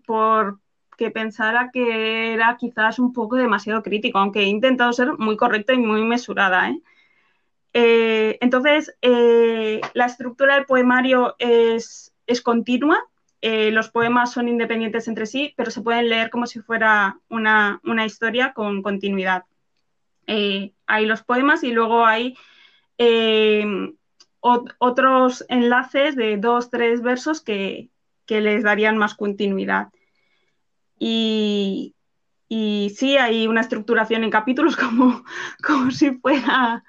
[0.06, 5.72] porque pensara que era quizás un poco demasiado crítico, aunque he intentado ser muy correcta
[5.72, 6.70] y muy mesurada.
[6.70, 6.80] ¿eh?
[7.72, 12.98] Eh, entonces, eh, la estructura del poemario es, continua,
[13.42, 18.52] los poemas son independientes entre sí, pero se pueden leer como si fuera una, historia
[18.52, 19.44] con continuidad.
[20.26, 22.36] hay los poemas y luego hay
[24.40, 27.90] otros enlaces de dos, tres versos que,
[28.40, 29.88] les darían más continuidad.
[30.98, 31.94] Y,
[32.48, 35.24] y, sí, hay una estructuración en capítulos como,
[35.62, 36.84] como si fuera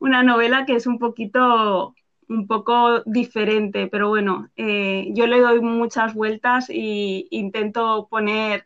[0.00, 1.94] una novela que es un poquito
[2.28, 8.64] un poco diferente, pero bueno, eh, yo le doy muchas vueltas e intento poner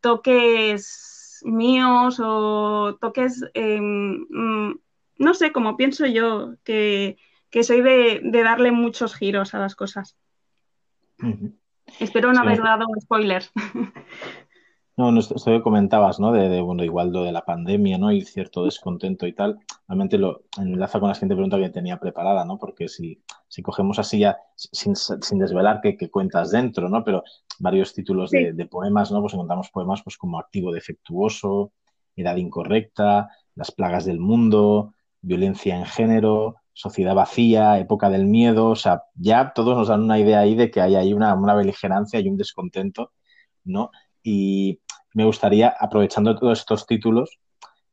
[0.00, 4.80] toques míos o toques, em, mm,
[5.18, 7.16] no sé, como pienso yo, que,
[7.62, 10.16] soy de, darle muchos giros a las cosas.
[12.00, 13.52] Espero no haber dado spoilers.
[14.98, 16.32] No, esto, que comentabas, ¿no?
[16.32, 18.10] De, bueno, igual lo de la pandemia, ¿no?
[18.10, 19.60] Y cierto descontento y tal.
[19.86, 22.58] Realmente lo enlaza con la siguiente pregunta que tenía preparada, ¿no?
[22.58, 24.94] Porque si, si cogemos así ya, sin,
[25.38, 27.04] desvelar qué, cuentas dentro, ¿no?
[27.04, 27.22] Pero
[27.60, 29.20] varios títulos de, poemas, ¿no?
[29.20, 31.70] Pues encontramos poemas pues como Activo Defectuoso,
[32.16, 38.68] Edad Incorrecta, Las Plagas del Mundo, Violencia en Género, Sociedad Vacía, Época del Miedo.
[38.68, 41.54] O sea, ya todos nos dan una idea ahí de que hay ahí una, una
[41.54, 43.10] beligerancia y un descontento,
[43.64, 43.90] ¿no?
[44.22, 44.80] Y
[45.12, 47.40] me gustaría, aprovechando todos estos títulos,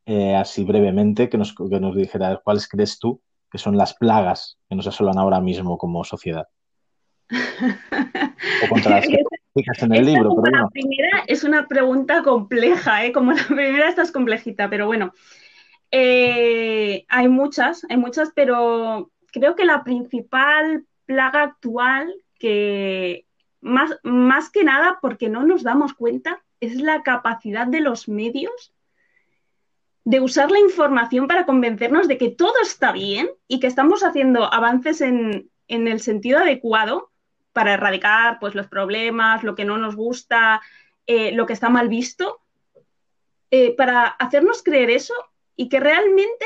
[0.06, 4.60] eh, así brevemente, que nos, que nos dijera cuáles crees tú que son las plagas
[4.70, 6.48] que nos asolan ahora mismo como sociedad.
[7.32, 9.18] o contra las que
[9.56, 10.36] fijas en el libro.
[10.44, 13.12] Pero La primera es una pregunta compleja, ¿eh?
[13.12, 15.12] como la primera esta es complejita, pero bueno.
[15.98, 23.26] Eh, hay muchas, hay muchas, pero creo que la principal plaga actual que
[23.62, 28.74] más, más que nada porque no nos damos cuenta es la capacidad de los medios
[30.04, 34.54] de usar la información para convencernos de que todo está bien y que estamos haciendo
[34.54, 37.10] avances en, el sentido adecuado
[37.54, 40.62] para erradicar pues, los problemas, lo que no nos gusta,
[41.08, 42.42] eh, lo que está mal visto,
[43.50, 45.14] eh, para hacernos creer eso
[45.56, 46.46] y que realmente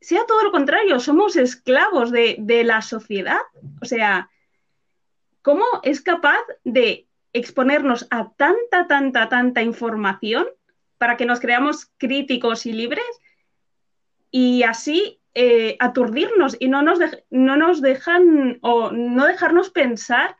[0.00, 3.40] sea todo lo contrario, somos esclavos de, de la sociedad.
[3.82, 4.30] O sea,
[5.42, 10.46] ¿cómo es capaz de exponernos a tanta, tanta, tanta información
[10.98, 13.04] para que nos creamos críticos y libres
[14.30, 16.98] y así eh, aturdirnos y no nos,
[17.30, 20.36] no nos dejan o no dejarnos pensar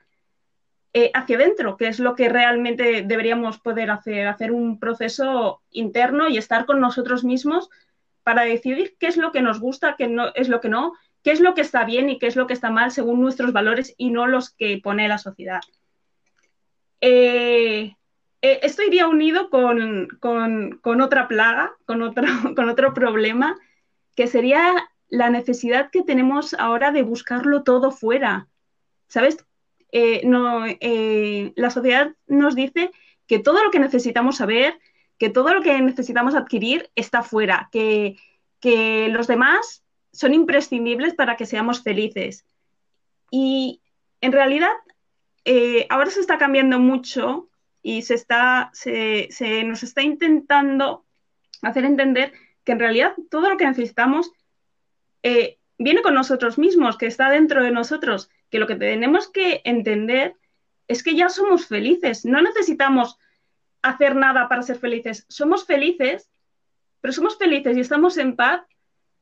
[1.00, 6.28] eh, hacia adentro, que es lo que realmente deberíamos poder hacer, hacer un proceso interno
[6.28, 7.70] y estar con nosotros mismos
[8.24, 11.30] para decidir qué es lo que nos gusta, qué no, es lo que no, qué
[11.30, 13.94] es lo que está bien y qué es lo que está mal según nuestros valores
[13.96, 15.60] y no los que pone la sociedad.
[17.00, 17.94] Eh,
[18.42, 23.56] eh, esto iría unido con, otra plaga, con otro, con otro problema,
[24.16, 28.48] que sería la necesidad que tenemos ahora de buscarlo todo fuera.
[29.06, 29.47] ¿Sabes?
[29.92, 30.64] Eh, no,
[31.56, 32.90] la sociedad nos dice
[33.26, 34.78] que todo lo que necesitamos saber,
[35.18, 38.16] que todo lo que necesitamos adquirir está fuera, que,
[38.60, 42.44] que los demás son imprescindibles para que seamos felices.
[43.30, 43.80] Y
[44.20, 44.72] en realidad
[45.44, 47.48] eh, ahora se está cambiando mucho
[47.82, 49.28] y se, está, se,
[49.64, 51.06] nos está intentando
[51.62, 52.32] hacer entender
[52.64, 54.32] que en realidad todo lo que necesitamos
[55.22, 59.60] eh, viene con nosotros mismos, que está dentro de nosotros, que lo que tenemos que
[59.64, 60.34] entender
[60.86, 63.18] es que ya somos felices, no necesitamos
[63.82, 66.30] hacer nada para ser felices, somos felices,
[67.00, 68.62] pero somos felices y estamos en paz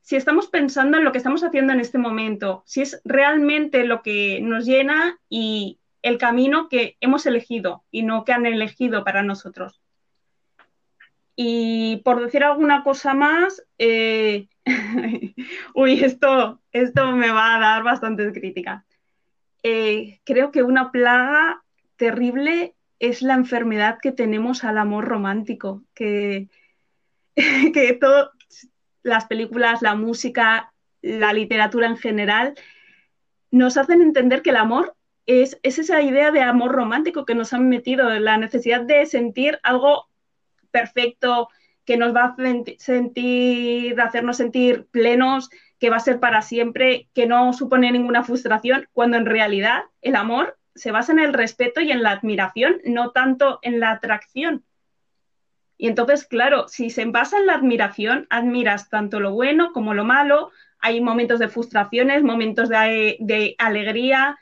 [0.01, 4.03] si estamos pensando en lo que estamos haciendo en este momento, si es realmente lo
[4.03, 9.25] que nos llena y, el camino que hemos elegido y no que han elegido para
[9.25, 9.83] nosotros.
[11.35, 14.47] Y por decir alguna cosa más, eh,
[15.75, 18.85] uy, esto, esto me va a dar bastantes críticas.
[19.69, 21.65] Eh, creo que una plaga
[21.97, 26.49] terrible es la enfermedad que tenemos al amor romántico, que,
[27.37, 27.99] que
[29.03, 32.55] las películas, la música, la literatura en general,
[33.51, 34.95] nos hacen entender que el amor
[35.27, 40.07] es, esa idea de amor romántico que nos han metido, la necesidad de sentir algo
[40.71, 41.49] perfecto,
[41.85, 42.37] que nos va a
[42.79, 48.89] sentir, hacernos sentir plenos, que va a ser para siempre, que no supone ninguna frustración,
[48.93, 53.11] cuando en realidad el amor se basa en el respeto y en la admiración, no
[53.11, 54.65] tanto en la atracción.
[55.79, 60.05] Y entonces, claro, si se basa en la admiración, admiras tanto lo bueno como lo
[60.05, 64.39] malo, hay momentos de frustraciones, momentos de, alegría,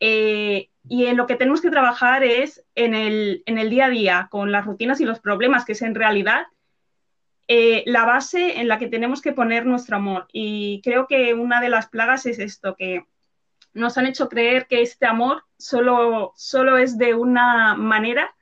[0.00, 4.52] eh, y en lo que tenemos que trabajar es en el, día a día, con
[4.52, 6.46] las rutinas y los problemas, que es en realidad
[7.46, 10.28] eh, la base en la que tenemos que poner nuestro amor.
[10.32, 13.06] Y creo que una de las plagas es esto, que
[13.74, 18.34] nos han hecho creer que este amor solo, solo es de una manera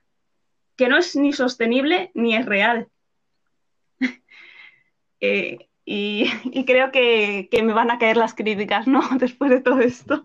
[0.76, 2.88] que no es ni sostenible ni es real.
[5.24, 9.02] Eh, y, creo que, me van a caer las críticas, ¿no?
[9.20, 10.24] Después de todo esto.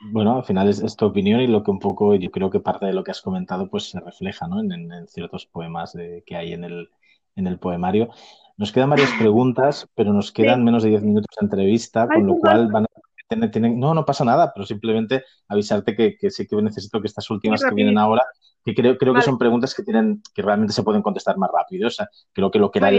[0.00, 2.86] Bueno, al final es, tu opinión y lo que un poco yo creo que parte
[2.86, 4.60] de lo que has comentado pues se refleja ¿no?
[4.60, 6.88] en, ciertos poemas que hay en el,
[7.36, 8.10] en el poemario.
[8.56, 12.36] Nos quedan varias preguntas, pero nos quedan menos de 10 minutos de entrevista, con lo
[12.36, 12.86] cual van a
[13.30, 17.62] no, no pasa nada, pero simplemente avisarte que, que sí que necesito que estas últimas
[17.62, 18.24] que vienen ahora,
[18.64, 21.88] que creo, creo que son preguntas que tienen, que realmente se pueden contestar más rápido.
[21.88, 22.90] O sea, creo que lo que era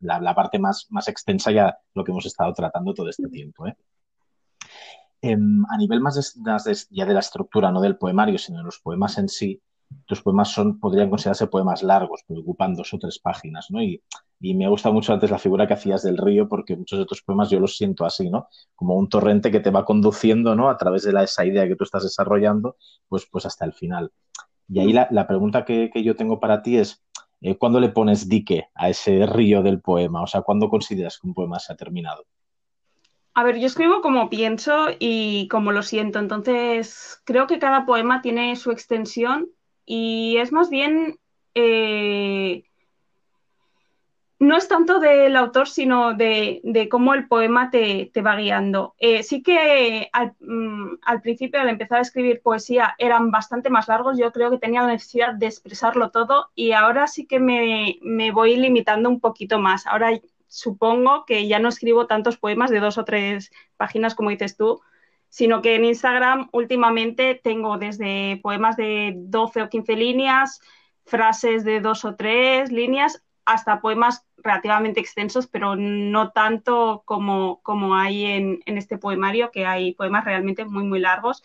[0.00, 3.66] la, parte más, más extensa ya lo que hemos estado tratando todo este tiempo.
[3.66, 3.76] ¿eh?
[5.22, 6.34] Em, a nivel más
[6.90, 9.60] ya de la estructura, no del poemario, sino de los poemas en sí,
[10.06, 13.82] tus poemas son, podrían considerarse poemas largos, porque ocupan dos o tres páginas, ¿no?
[13.82, 14.02] Y,
[14.38, 17.22] me ha gustado mucho antes la figura que hacías del río, porque muchos de tus
[17.22, 18.48] poemas yo los siento así, ¿no?
[18.74, 20.68] Como un torrente que te va conduciendo, ¿no?
[20.68, 22.76] A través de esa idea que tú estás desarrollando,
[23.08, 24.12] pues, pues hasta el final.
[24.68, 27.02] Y ahí la, pregunta que, yo tengo para ti es,
[27.40, 30.22] eh, ¿cuándo le pones dique a ese río del poema?
[30.22, 32.24] O sea, ¿cuándo consideras que un poema se ha terminado?
[33.32, 38.22] A ver, yo escribo como pienso y como lo siento, entonces creo que cada poema
[38.22, 39.50] tiene su extensión
[39.86, 41.18] y es más bien,
[41.54, 42.64] eh,
[44.38, 48.94] no es tanto del autor, sino de, cómo el poema te, va guiando.
[48.98, 50.10] Eh, sí que
[50.40, 54.58] mm, al, principio, al empezar a escribir poesía, eran bastante más largos, yo creo que
[54.58, 59.20] tenía la necesidad de expresarlo todo y ahora sí que me, me voy limitando un
[59.20, 59.86] poquito más.
[59.86, 60.10] Ahora
[60.48, 64.80] supongo que ya no escribo tantos poemas de dos o tres páginas como dices tú,
[65.36, 70.62] sino que en Instagram últimamente tengo desde poemas de 12 o 15 líneas,
[71.04, 77.96] frases de dos o tres líneas, hasta poemas relativamente extensos, pero no tanto como, como
[77.96, 81.42] hay en, este poemario, que hay poemas realmente muy, muy largos.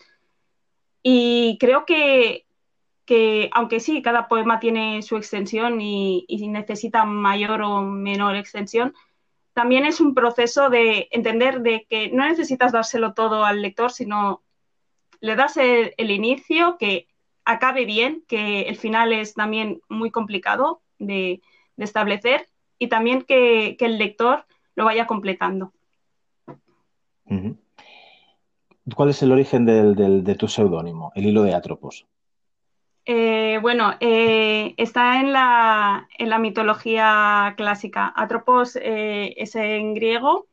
[1.02, 2.46] Y creo que,
[3.52, 8.94] aunque sí, cada poema tiene su extensión y necesita mayor o menor extensión,
[9.54, 14.42] también es un proceso de entender de que no necesitas dárselo todo al lector, sino
[15.20, 17.06] le das el, inicio, que
[17.44, 21.40] acabe bien, que el final es también muy complicado de,
[21.76, 22.48] establecer
[22.78, 24.46] y también que, el lector
[24.76, 25.72] lo vaya completando.
[28.94, 32.06] ¿Cuál es el origen de tu seudónimo, el hilo de Atropos?
[33.04, 38.12] Eh, bueno, eh, está en la, en la, mitología clásica.
[38.14, 40.46] Atropos eh, es en griego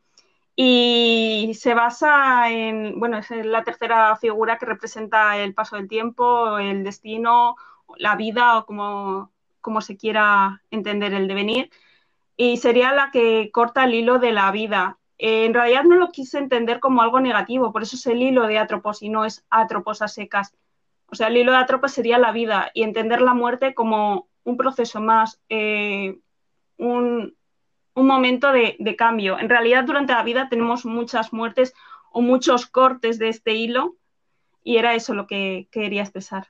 [0.56, 6.58] y se basa en, bueno, es la tercera figura que representa el paso del tiempo,
[6.60, 7.56] el destino,
[7.97, 9.32] la vida o como,
[9.62, 11.70] como se quiera entender el devenir.
[12.38, 15.00] Y sería la que corta el hilo de la vida.
[15.18, 18.58] en realidad no lo quise entender como algo negativo, por eso es el hilo de
[18.60, 20.54] Atropos y no es Atropos a secas
[21.12, 24.57] o sea, el hilo de Atropa sería la vida y entender la muerte como un
[24.57, 26.18] proceso más, eh,
[26.78, 27.36] un,
[27.95, 29.38] momento de, cambio.
[29.38, 31.74] En realidad, durante la vida tenemos muchas muertes
[32.12, 33.97] o muchos cortes de este hilo
[34.64, 36.47] y era eso lo que quería expresar.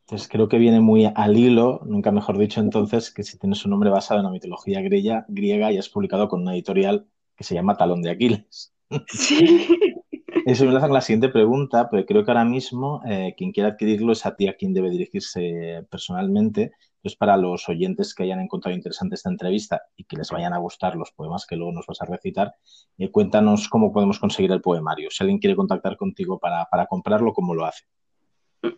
[0.00, 3.70] Entonces creo que viene muy al hilo, nunca mejor dicho entonces, que si tienes un
[3.70, 7.54] nombre basado en la mitología griega, griega y has publicado con una editorial que se
[7.54, 8.74] llama Talón de Aquiles.
[9.08, 9.68] Sí.
[10.46, 13.70] Eso me enlaza con la siguiente pregunta, porque creo que ahora mismo eh, quien quiera
[13.70, 16.72] adquirirlo es a ti a quien debe dirigirse personalmente.
[16.96, 20.58] Entonces, para los oyentes que hayan encontrado interesante esta entrevista y que les vayan a
[20.58, 22.54] gustar los poemas que luego nos vas a recitar,
[22.98, 25.10] eh, cuéntanos cómo podemos conseguir el poemario.
[25.10, 27.84] Si alguien quiere contactar contigo para, comprarlo, ¿cómo lo hace?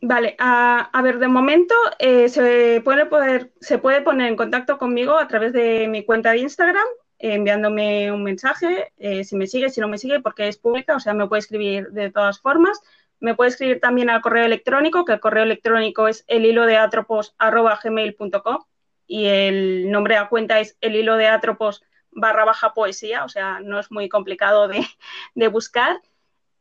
[0.00, 5.18] Vale, a, ver, de momento eh, se, puede poder, se puede poner en contacto conmigo
[5.18, 6.86] a través de mi cuenta de Instagram,
[7.22, 11.00] enviándome un mensaje, eh, si me sigue, si no me sigue, porque es pública, o
[11.00, 12.80] sea, me puede escribir de todas formas.
[13.20, 16.76] Me puede escribir también al correo electrónico, que el correo electrónico es el hilo de
[16.76, 18.64] atropos.gmail.com
[19.06, 23.60] y el nombre a cuenta es el hilo de atropos barra baja poesía, o sea,
[23.60, 24.84] no es muy complicado de,
[25.36, 26.00] de buscar.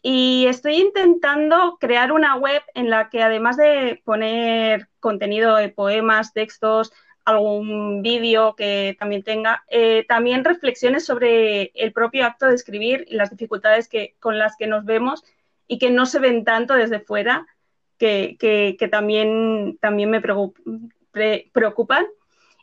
[0.03, 6.34] Y estoy intentando crear una web en la que además de poner contenido de poemas,
[6.34, 6.91] textos,
[7.26, 13.15] algún vídeo que también tenga, eh, también reflexiones sobre el propio acto de escribir y
[13.15, 15.24] las dificultades que, con las que nos vemos
[15.67, 17.45] y que no se ven tanto desde fuera,
[17.97, 22.05] que, que, también, también me preocupan.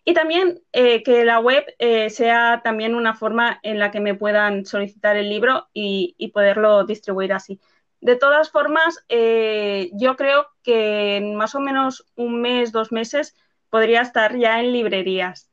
[0.05, 4.15] Y también eh, que la web eh, sea también una forma en la que me
[4.15, 7.61] puedan solicitar el libro y, y poderlo distribuir así.
[8.01, 13.35] De todas formas, yo creo que en más o menos un mes, dos meses,
[13.71, 15.51] podría estar ya en librerías.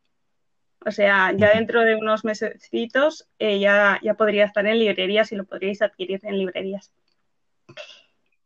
[0.86, 5.36] O sea, ya dentro de unos mesecitos eh, ya, ya podría estar en librerías y
[5.36, 6.92] lo podríais adquirir en librerías.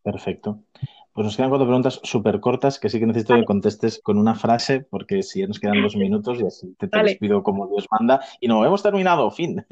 [0.04, 0.64] Perfecto.
[1.12, 4.36] Pues nos quedan cuatro preguntas súper cortas que sí que necesito que contestes con una
[4.36, 7.88] frase, porque si ya nos quedan dos minutos y así te, te despido como Dios
[7.92, 8.22] manda.
[8.40, 9.66] Y no, hemos terminado, fin.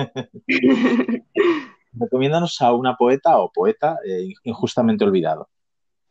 [1.94, 5.48] Recomiéndanos a una poeta o poeta eh, injustamente olvidado.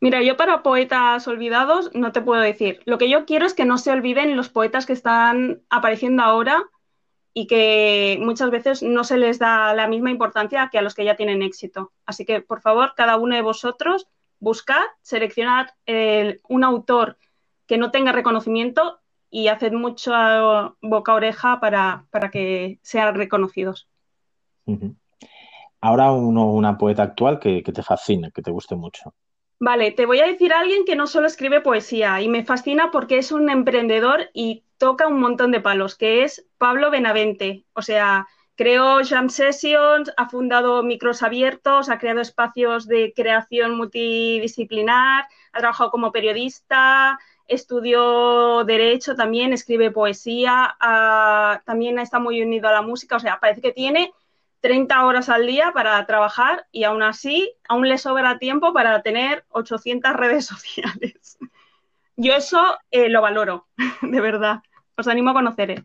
[0.00, 2.80] Mira, yo para poetas olvidados no te puedo decir.
[2.84, 6.64] Lo que yo quiero es que no se olviden los poetas que están apareciendo ahora
[7.32, 11.04] y que muchas veces no se les da la misma importancia que a los que
[11.04, 11.92] ya tienen éxito.
[12.04, 15.68] Así que, por favor, cada uno de vosotros buscad, seleccionad
[16.48, 17.18] un autor
[17.66, 20.12] que no tenga reconocimiento y haced mucho
[20.80, 23.88] boca oreja para, para que sean reconocidos.
[25.80, 29.14] Ahora uno, una poeta actual que, que te fascine, que te guste mucho.
[29.58, 32.90] Vale, te voy a decir a alguien que no solo escribe poesía y me fascina
[32.90, 37.64] porque es un emprendedor y toca un montón de palos, que es Pablo Benavente.
[37.72, 45.24] O sea, creó Jam Sessions, ha fundado micros abiertos, ha creado espacios de creación multidisciplinar,
[45.52, 50.76] ha trabajado como periodista, estudió derecho también, escribe poesía,
[51.64, 54.12] también está muy unido a la música, o sea, parece que tiene
[54.60, 59.44] 30 horas al día para trabajar y aún así aún le sobra tiempo para tener
[59.50, 61.38] 800 redes sociales.
[62.16, 63.66] Yo eso eh, lo valoro,
[64.02, 64.60] de verdad.
[64.96, 65.70] Os animo a conocer.
[65.70, 65.84] él.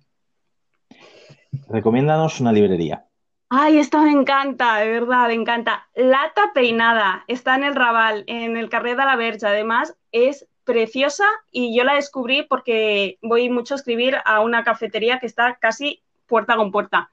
[1.67, 3.05] Recomiéndanos una librería.
[3.49, 5.89] Ay, esto me encanta, de verdad, me encanta.
[5.93, 9.45] Lata Peinada está en el Raval, en el Carrer de la Verge.
[9.45, 15.19] Además, es preciosa y yo la descubrí porque voy mucho a escribir a una cafetería
[15.19, 17.11] que está casi puerta con puerta.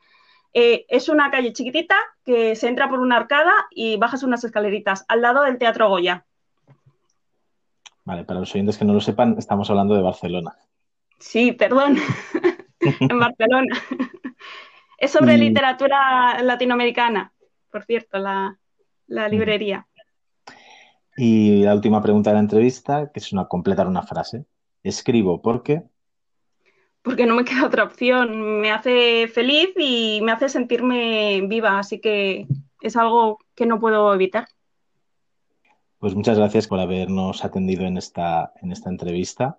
[0.52, 5.04] Eh, es una calle chiquitita que se entra por una arcada y bajas unas escaleritas
[5.08, 6.24] al lado del Teatro Goya.
[8.04, 10.56] Vale, para los oyentes que no lo sepan, estamos hablando de Barcelona.
[11.18, 11.98] Sí, perdón,
[12.80, 13.76] en Barcelona.
[14.98, 17.32] es sobre literatura latinoamericana,
[17.70, 18.58] por cierto, la,
[19.08, 19.86] la librería.
[21.16, 24.46] Y la última pregunta de la entrevista, que es una completar una frase.
[24.82, 25.82] Escribo porque
[27.08, 28.60] porque no me queda otra opción.
[28.60, 32.46] Me hace feliz y me hace sentirme viva, así que
[32.82, 34.46] es algo que no puedo evitar.
[35.98, 39.58] Pues muchas gracias por habernos atendido en esta, en esta entrevista.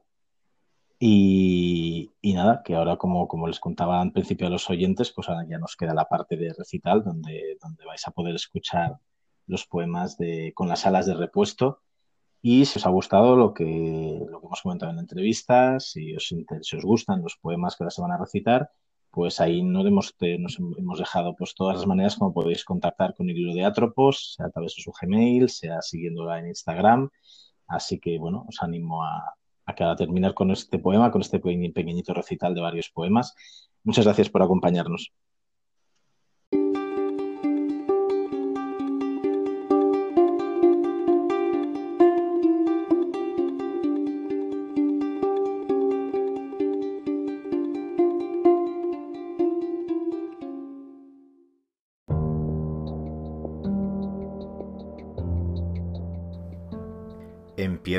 [1.00, 5.46] Y, nada, que ahora como, como les contaba al principio a los oyentes, pues ahora
[5.50, 9.00] ya nos queda la parte de recital donde, donde vais a poder escuchar
[9.48, 11.82] los poemas de, con las alas de repuesto
[12.42, 16.16] y si os ha gustado lo que, lo que hemos comentado en la entrevista, si
[16.16, 18.70] os, si os gustan los poemas que ahora se van a recitar,
[19.12, 23.30] pues ahí no hemos, nos hemos dejado pues, todas las maneras como podéis contactar con
[23.30, 27.10] el libro de Atropos, sea a través de su Gmail, sea siguiéndola en Instagram.
[27.68, 29.36] Así que, bueno, os animo a,
[29.66, 33.36] a, a terminar con este poema, con este pequeñito recital de varios poemas.
[33.84, 35.12] Muchas gracias por acompañarnos.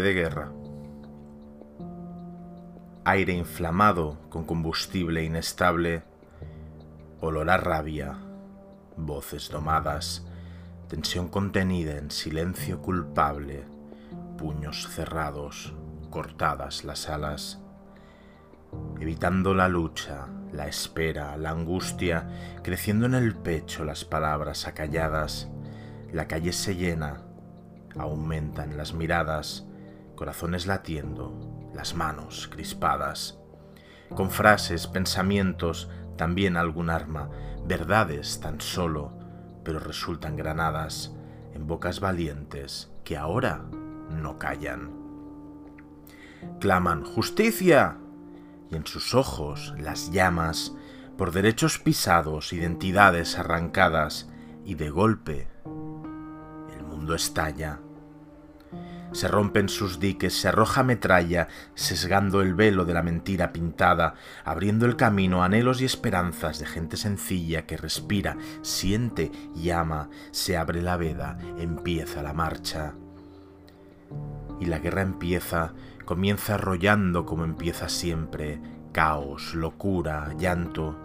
[0.00, 0.52] De guerra.
[3.04, 6.02] Aire inflamado con combustible inestable,
[7.20, 8.18] olor a rabia,
[8.96, 10.26] voces domadas,
[10.88, 13.64] tensión contenida en silencio culpable,
[14.36, 15.74] puños cerrados,
[16.10, 17.60] cortadas las alas,
[19.00, 22.28] evitando la lucha, la espera, la angustia,
[22.62, 25.48] creciendo en el pecho las palabras acalladas,
[26.12, 27.22] la calle se llena,
[27.96, 29.66] aumentan las miradas,
[30.20, 31.32] corazones latiendo,
[31.72, 33.38] las manos crispadas,
[34.14, 37.30] con frases, pensamientos, también algún arma,
[37.64, 39.14] verdades tan solo,
[39.64, 41.16] pero resultan granadas
[41.54, 43.64] en bocas valientes que ahora
[44.10, 44.90] no callan.
[46.60, 47.96] Claman justicia
[48.70, 50.76] y en sus ojos las llamas
[51.16, 54.28] por derechos pisados, identidades arrancadas
[54.66, 55.48] y de golpe
[56.76, 57.80] el mundo estalla
[59.12, 64.86] se rompen sus diques, se arroja metralla, sesgando el velo de la mentira pintada, abriendo
[64.86, 70.56] el camino a anhelos y esperanzas de gente sencilla que respira, siente y ama, se
[70.56, 72.94] abre la veda, empieza la marcha.
[74.60, 78.60] Y la guerra empieza, comienza arrollando como empieza siempre,
[78.92, 80.98] caos, locura, llanto,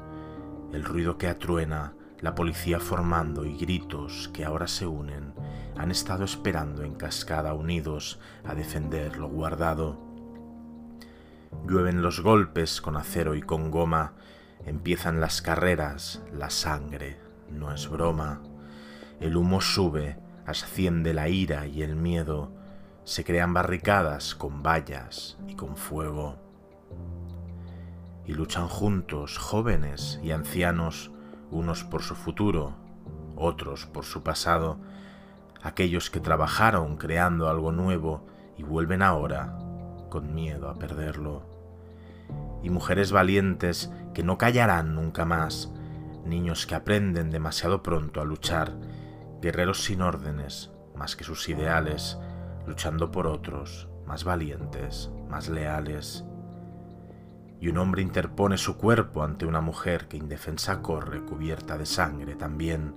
[0.74, 5.34] el ruido que atruena, la policía formando y gritos que ahora se unen
[5.78, 10.00] han estado esperando en cascada unidos a defender lo guardado.
[11.68, 14.14] Llueven los golpes con acero y con goma,
[14.66, 17.18] empiezan las carreras, la sangre,
[17.50, 18.42] no es broma.
[19.20, 22.52] El humo sube, asciende la ira y el miedo,
[23.04, 26.38] se crean barricadas con vallas y con fuego.
[28.26, 31.12] Y luchan juntos jóvenes y ancianos,
[31.52, 32.76] unos por su futuro,
[33.36, 34.80] otros por su pasado,
[35.66, 38.24] aquellos que trabajaron creando algo nuevo
[38.56, 39.58] y vuelven ahora
[40.12, 41.42] con miedo a perderlo.
[42.62, 45.74] Y mujeres valientes que no callarán nunca más,
[46.24, 48.74] niños que aprenden demasiado pronto a luchar,
[49.42, 52.20] guerreros sin órdenes, más que sus ideales,
[52.68, 56.26] luchando por otros, más valientes, más leales.
[57.60, 62.36] Y un hombre interpone su cuerpo ante una mujer que indefensa corre cubierta de sangre
[62.36, 62.94] también.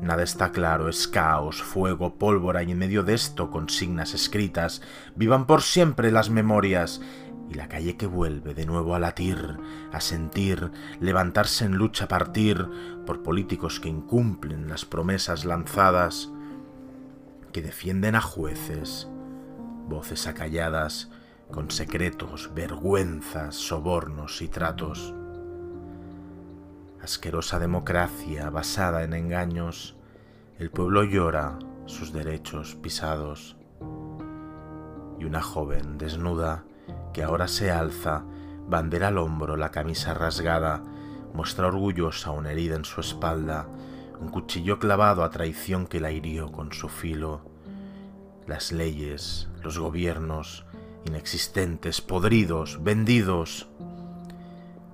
[0.00, 4.80] Nada está claro, es caos, fuego, pólvora y en medio de esto consignas escritas.
[5.16, 7.00] Vivan por siempre las memorias
[7.50, 9.58] y la calle que vuelve de nuevo a latir,
[9.92, 10.70] a sentir,
[11.00, 12.68] levantarse en lucha, partir
[13.06, 16.30] por políticos que incumplen las promesas lanzadas
[17.52, 19.08] que defienden a jueces,
[19.88, 21.10] voces acalladas
[21.50, 25.14] con secretos, vergüenzas, sobornos y tratos.
[27.02, 29.96] Asquerosa democracia basada en engaños,
[30.58, 33.56] el pueblo llora sus derechos pisados.
[35.18, 36.64] Y una joven desnuda
[37.12, 38.24] que ahora se alza,
[38.66, 40.82] bandera al hombro, la camisa rasgada,
[41.32, 43.66] muestra orgullosa una herida en su espalda,
[44.20, 47.40] un cuchillo clavado a traición que la hirió con su filo.
[48.46, 50.66] Las leyes, los gobiernos,
[51.06, 53.68] inexistentes, podridos, vendidos.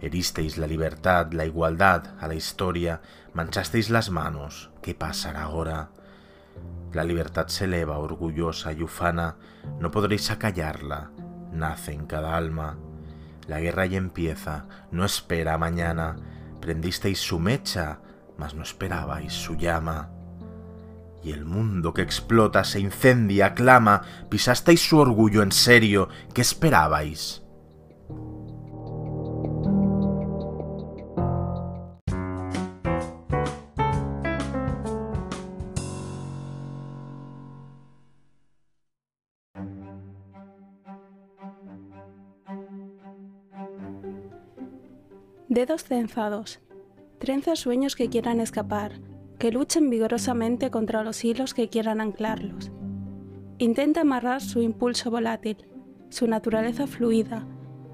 [0.04, 3.00] Heristeis la libertad, la igualdad a la historia,
[3.32, 4.70] manchasteis las manos.
[4.82, 5.88] ¿Qué pasará ahora?
[6.92, 9.36] La libertad se eleva, orgullosa y ufana,
[9.80, 11.10] no podréis acallarla,
[11.52, 12.76] nace en cada alma.
[13.46, 16.16] La guerra ya empieza, no espera mañana.
[16.60, 18.00] Prendisteis su mecha,
[18.36, 20.10] mas no esperabais su llama.
[21.22, 27.43] Y el mundo que explota se incendia, clama, pisasteis su orgullo en serio, ¿qué esperabais?
[45.54, 46.58] Dedos trenzados.
[47.20, 49.00] Trenza sueños que quieran escapar,
[49.38, 52.72] que luchen vigorosamente contra los hilos que quieran anclarlos.
[53.58, 55.58] Intenta amarrar su impulso volátil,
[56.08, 57.46] su naturaleza fluida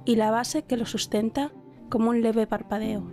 [0.07, 1.53] y la base que lo sustenta
[1.91, 3.07] como un leve parpadeo.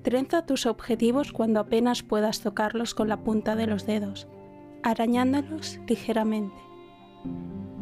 [0.00, 4.28] Trenza tus objetivos cuando apenas puedas tocarlos con la punta de los dedos,
[4.82, 6.56] arañándolos ligeramente.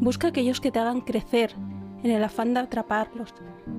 [0.01, 1.55] Busca aquellos que te hagan crecer
[2.03, 3.33] en el afán de atraparlos.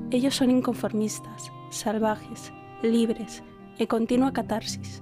[0.09, 2.53] Ellos son inconformistas, salvajes,
[2.83, 3.43] libres,
[3.79, 5.01] en continua catarsis.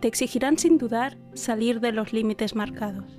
[0.00, 3.18] Te exigirán sin dudar salir de los límites marcados.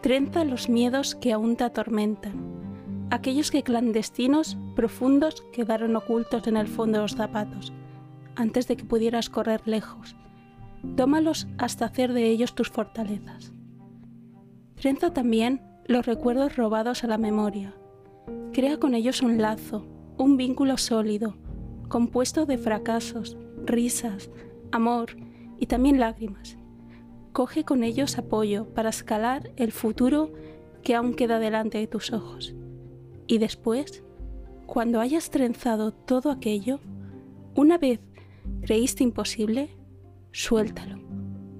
[0.00, 6.68] Trenza los miedos que aún te atormentan, aquellos que clandestinos, profundos, quedaron ocultos en el
[6.68, 7.72] fondo de los zapatos,
[8.36, 10.16] antes de que pudieras correr lejos.
[10.96, 13.52] Tómalos hasta hacer de ellos tus fortalezas.
[14.76, 17.74] Trenza también los recuerdos robados a la memoria.
[18.52, 19.86] Crea con ellos un lazo,
[20.22, 21.34] un vínculo sólido,
[21.88, 24.30] compuesto de fracasos, risas,
[24.70, 25.16] amor
[25.58, 26.56] y también lágrimas.
[27.32, 30.32] Coge con ellos apoyo para escalar el futuro
[30.82, 32.54] que aún queda delante de tus ojos.
[33.26, 34.04] Y después,
[34.66, 36.78] cuando hayas trenzado todo aquello,
[37.56, 38.00] una vez
[38.60, 39.70] creíste imposible,
[40.30, 41.00] suéltalo.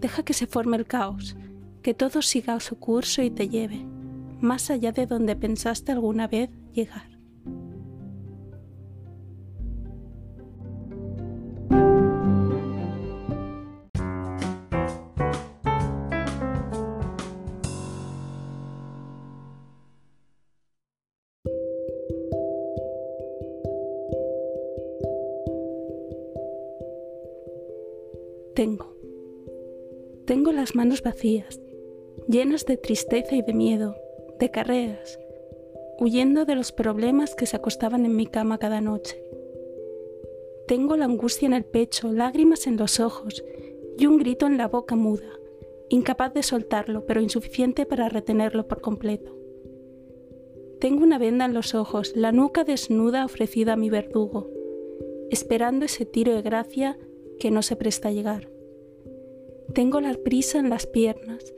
[0.00, 1.36] Deja que se forme el caos,
[1.82, 3.84] que todo siga su curso y te lleve,
[4.40, 7.11] más allá de donde pensaste alguna vez llegar.
[30.32, 31.60] Tengo las manos vacías,
[32.26, 33.96] llenas de tristeza y de miedo,
[34.40, 35.18] de carreras,
[36.00, 39.22] huyendo de los problemas que se acostaban en mi cama cada noche.
[40.66, 43.44] Tengo la angustia en el pecho, lágrimas en los ojos
[43.98, 45.38] y un grito en la boca muda,
[45.90, 49.36] incapaz de soltarlo, pero insuficiente para retenerlo por completo.
[50.80, 54.48] Tengo una venda en los ojos, la nuca desnuda ofrecida a mi verdugo,
[55.28, 56.98] esperando ese tiro de gracia
[57.38, 58.48] que no se presta a llegar.
[59.74, 61.54] Tengo la prisa en las piernas,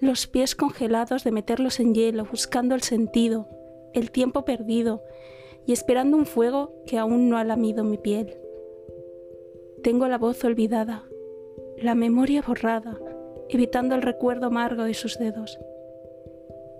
[0.00, 3.48] los pies congelados de meterlos en hielo, buscando el sentido,
[3.94, 5.02] el tiempo perdido
[5.64, 8.36] y esperando un fuego que aún no ha lamido mi piel.
[9.82, 11.04] Tengo la voz olvidada,
[11.78, 12.98] la memoria borrada,
[13.48, 15.58] evitando el recuerdo amargo de sus dedos.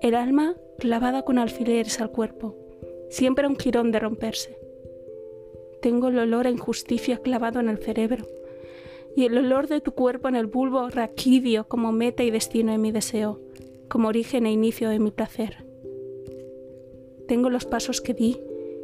[0.03, 2.57] El alma clavada con alfileres al cuerpo,
[3.09, 4.59] siempre un jirón de romperse.
[5.81, 8.27] Tengo el olor a injusticia clavado en el cerebro
[9.19, 12.79] y el olor de tu cuerpo en el bulbo raquídeo como meta y destino de
[12.79, 13.41] mi deseo,
[13.89, 15.67] como origen e inicio de mi placer.
[17.27, 18.41] Tengo los pasos que di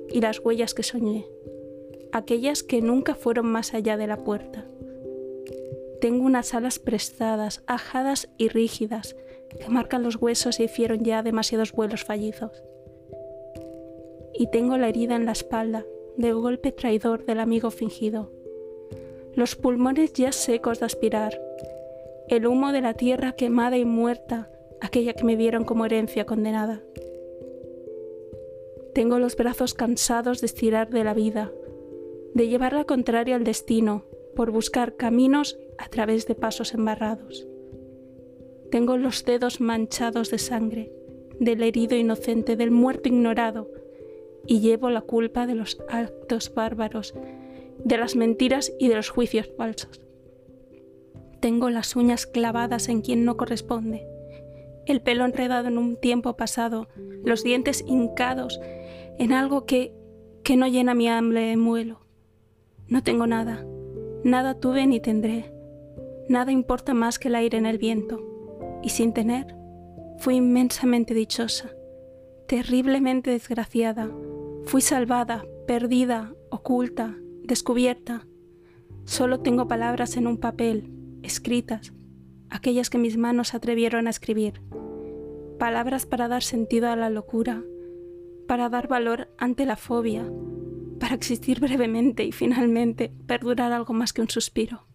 [0.09, 1.25] y las huellas que soñé,
[2.11, 4.67] aquellas que nunca fueron más allá de la puerta.
[6.01, 9.15] Tengo unas alas prestadas, ajadas y rígidas,
[9.61, 12.51] que marcan los huesos y hicieron ya demasiados vuelos fallidos.
[14.35, 18.33] Y tengo la herida en la espalda del golpe traidor del amigo fingido.
[19.37, 21.41] Los pulmones ya secos de aspirar,
[22.29, 24.49] el humo de la tierra quemada y muerta,
[24.81, 26.83] aquella que me dieron como herencia condenada.
[28.95, 31.53] Tengo los brazos cansados de estirar de la vida,
[32.35, 34.05] de llevar la contraria al destino,
[34.37, 37.47] por buscar caminos a través de pasos embarrados.
[38.71, 40.93] Tengo los dedos manchados de sangre,
[41.41, 43.69] del herido inocente, del muerto ignorado,
[44.47, 47.15] y llevo la culpa de los actos bárbaros,
[47.79, 50.01] de las mentiras y de los juicios falsos.
[51.41, 54.07] Tengo las uñas clavadas en quien no corresponde,
[54.87, 56.89] el pelo enredado en un tiempo pasado,
[57.25, 58.61] los dientes hincados
[59.19, 59.95] en algo que,
[60.43, 62.01] que no llena mi hambre de muelo.
[62.89, 63.65] No tengo nada,
[64.25, 65.53] nada tuve ni tendré,
[66.29, 68.21] nada importa más que el aire en el viento,
[68.83, 69.55] y sin tener,
[70.19, 71.71] fui inmensamente dichosa,
[72.47, 74.11] terriblemente desgraciada,
[74.65, 78.27] fui salvada, perdida, oculta, descubierta.
[79.05, 80.91] Solo tengo palabras en un papel,
[81.23, 81.93] escritas,
[82.51, 84.63] aquellas que mis manos atrevieron a escribir.
[85.59, 87.63] Palabras para dar sentido a la locura,
[88.49, 90.25] para dar valor ante la fobia,
[90.99, 94.87] para existir brevemente y finalmente perdurar algo más que un suspiro.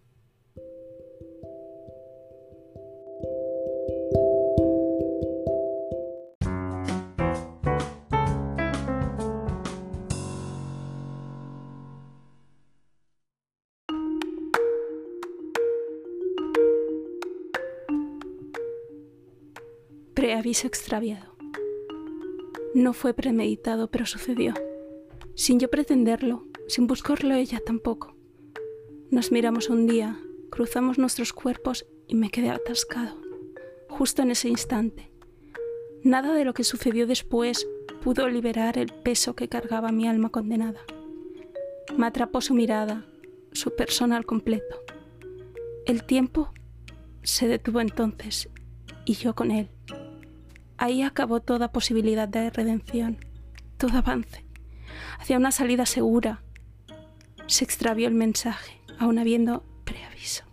[20.40, 21.36] Preaviso extraviado.
[22.74, 24.54] No fue premeditado, pero sucedió.
[25.36, 28.16] Sin yo pretenderlo, sin buscarlo ella tampoco.
[29.12, 30.18] Nos miramos un día,
[30.50, 33.20] cruzamos nuestros cuerpos y me quedé atascado,
[33.90, 35.12] justo en ese instante.
[36.04, 37.68] Nada de lo que sucedió después
[38.02, 40.80] pudo liberar el peso que cargaba mi alma condenada.
[41.98, 43.06] Me atrapó su mirada,
[43.52, 44.78] su persona al completo.
[45.86, 46.54] El tiempo
[47.24, 48.48] se detuvo entonces
[49.04, 49.70] y yo con él.
[50.82, 53.18] Ahí acabó toda posibilidad de redención,
[53.78, 54.46] todo avance,
[55.20, 56.42] hacia una salida segura.
[57.48, 60.49] Se extravió el mensaje, aún habiendo preaviso.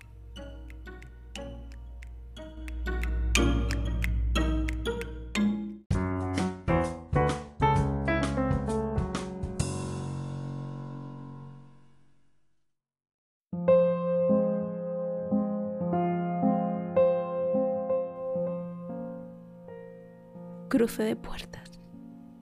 [20.77, 21.81] Cruce de puertas.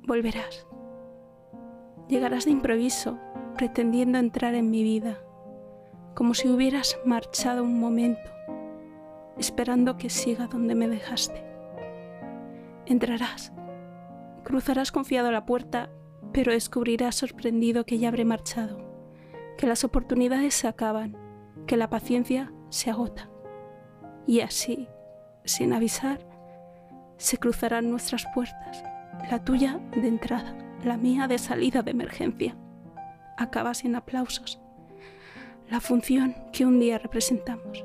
[0.08, 0.66] Volverás.
[2.08, 3.16] Llegarás de improviso,
[3.54, 5.20] pretendiendo entrar en mi vida,
[6.16, 8.28] como si hubieras marchado un momento,
[9.38, 11.44] esperando que siga donde me dejaste.
[12.86, 13.52] Entrarás,
[14.42, 15.90] cruzarás confiado la puerta,
[16.32, 18.78] pero descubrirás sorprendido que ya habré marchado,
[19.56, 21.16] que las oportunidades se acaban,
[21.68, 23.30] que la paciencia se agota.
[24.26, 24.88] Y así,
[25.44, 26.33] sin avisar,
[27.16, 28.82] se cruzarán nuestras puertas,
[29.30, 32.56] la tuya de entrada, la mía de salida de emergencia.
[33.36, 34.60] Acaba sin aplausos,
[35.70, 37.84] la función que un día representamos.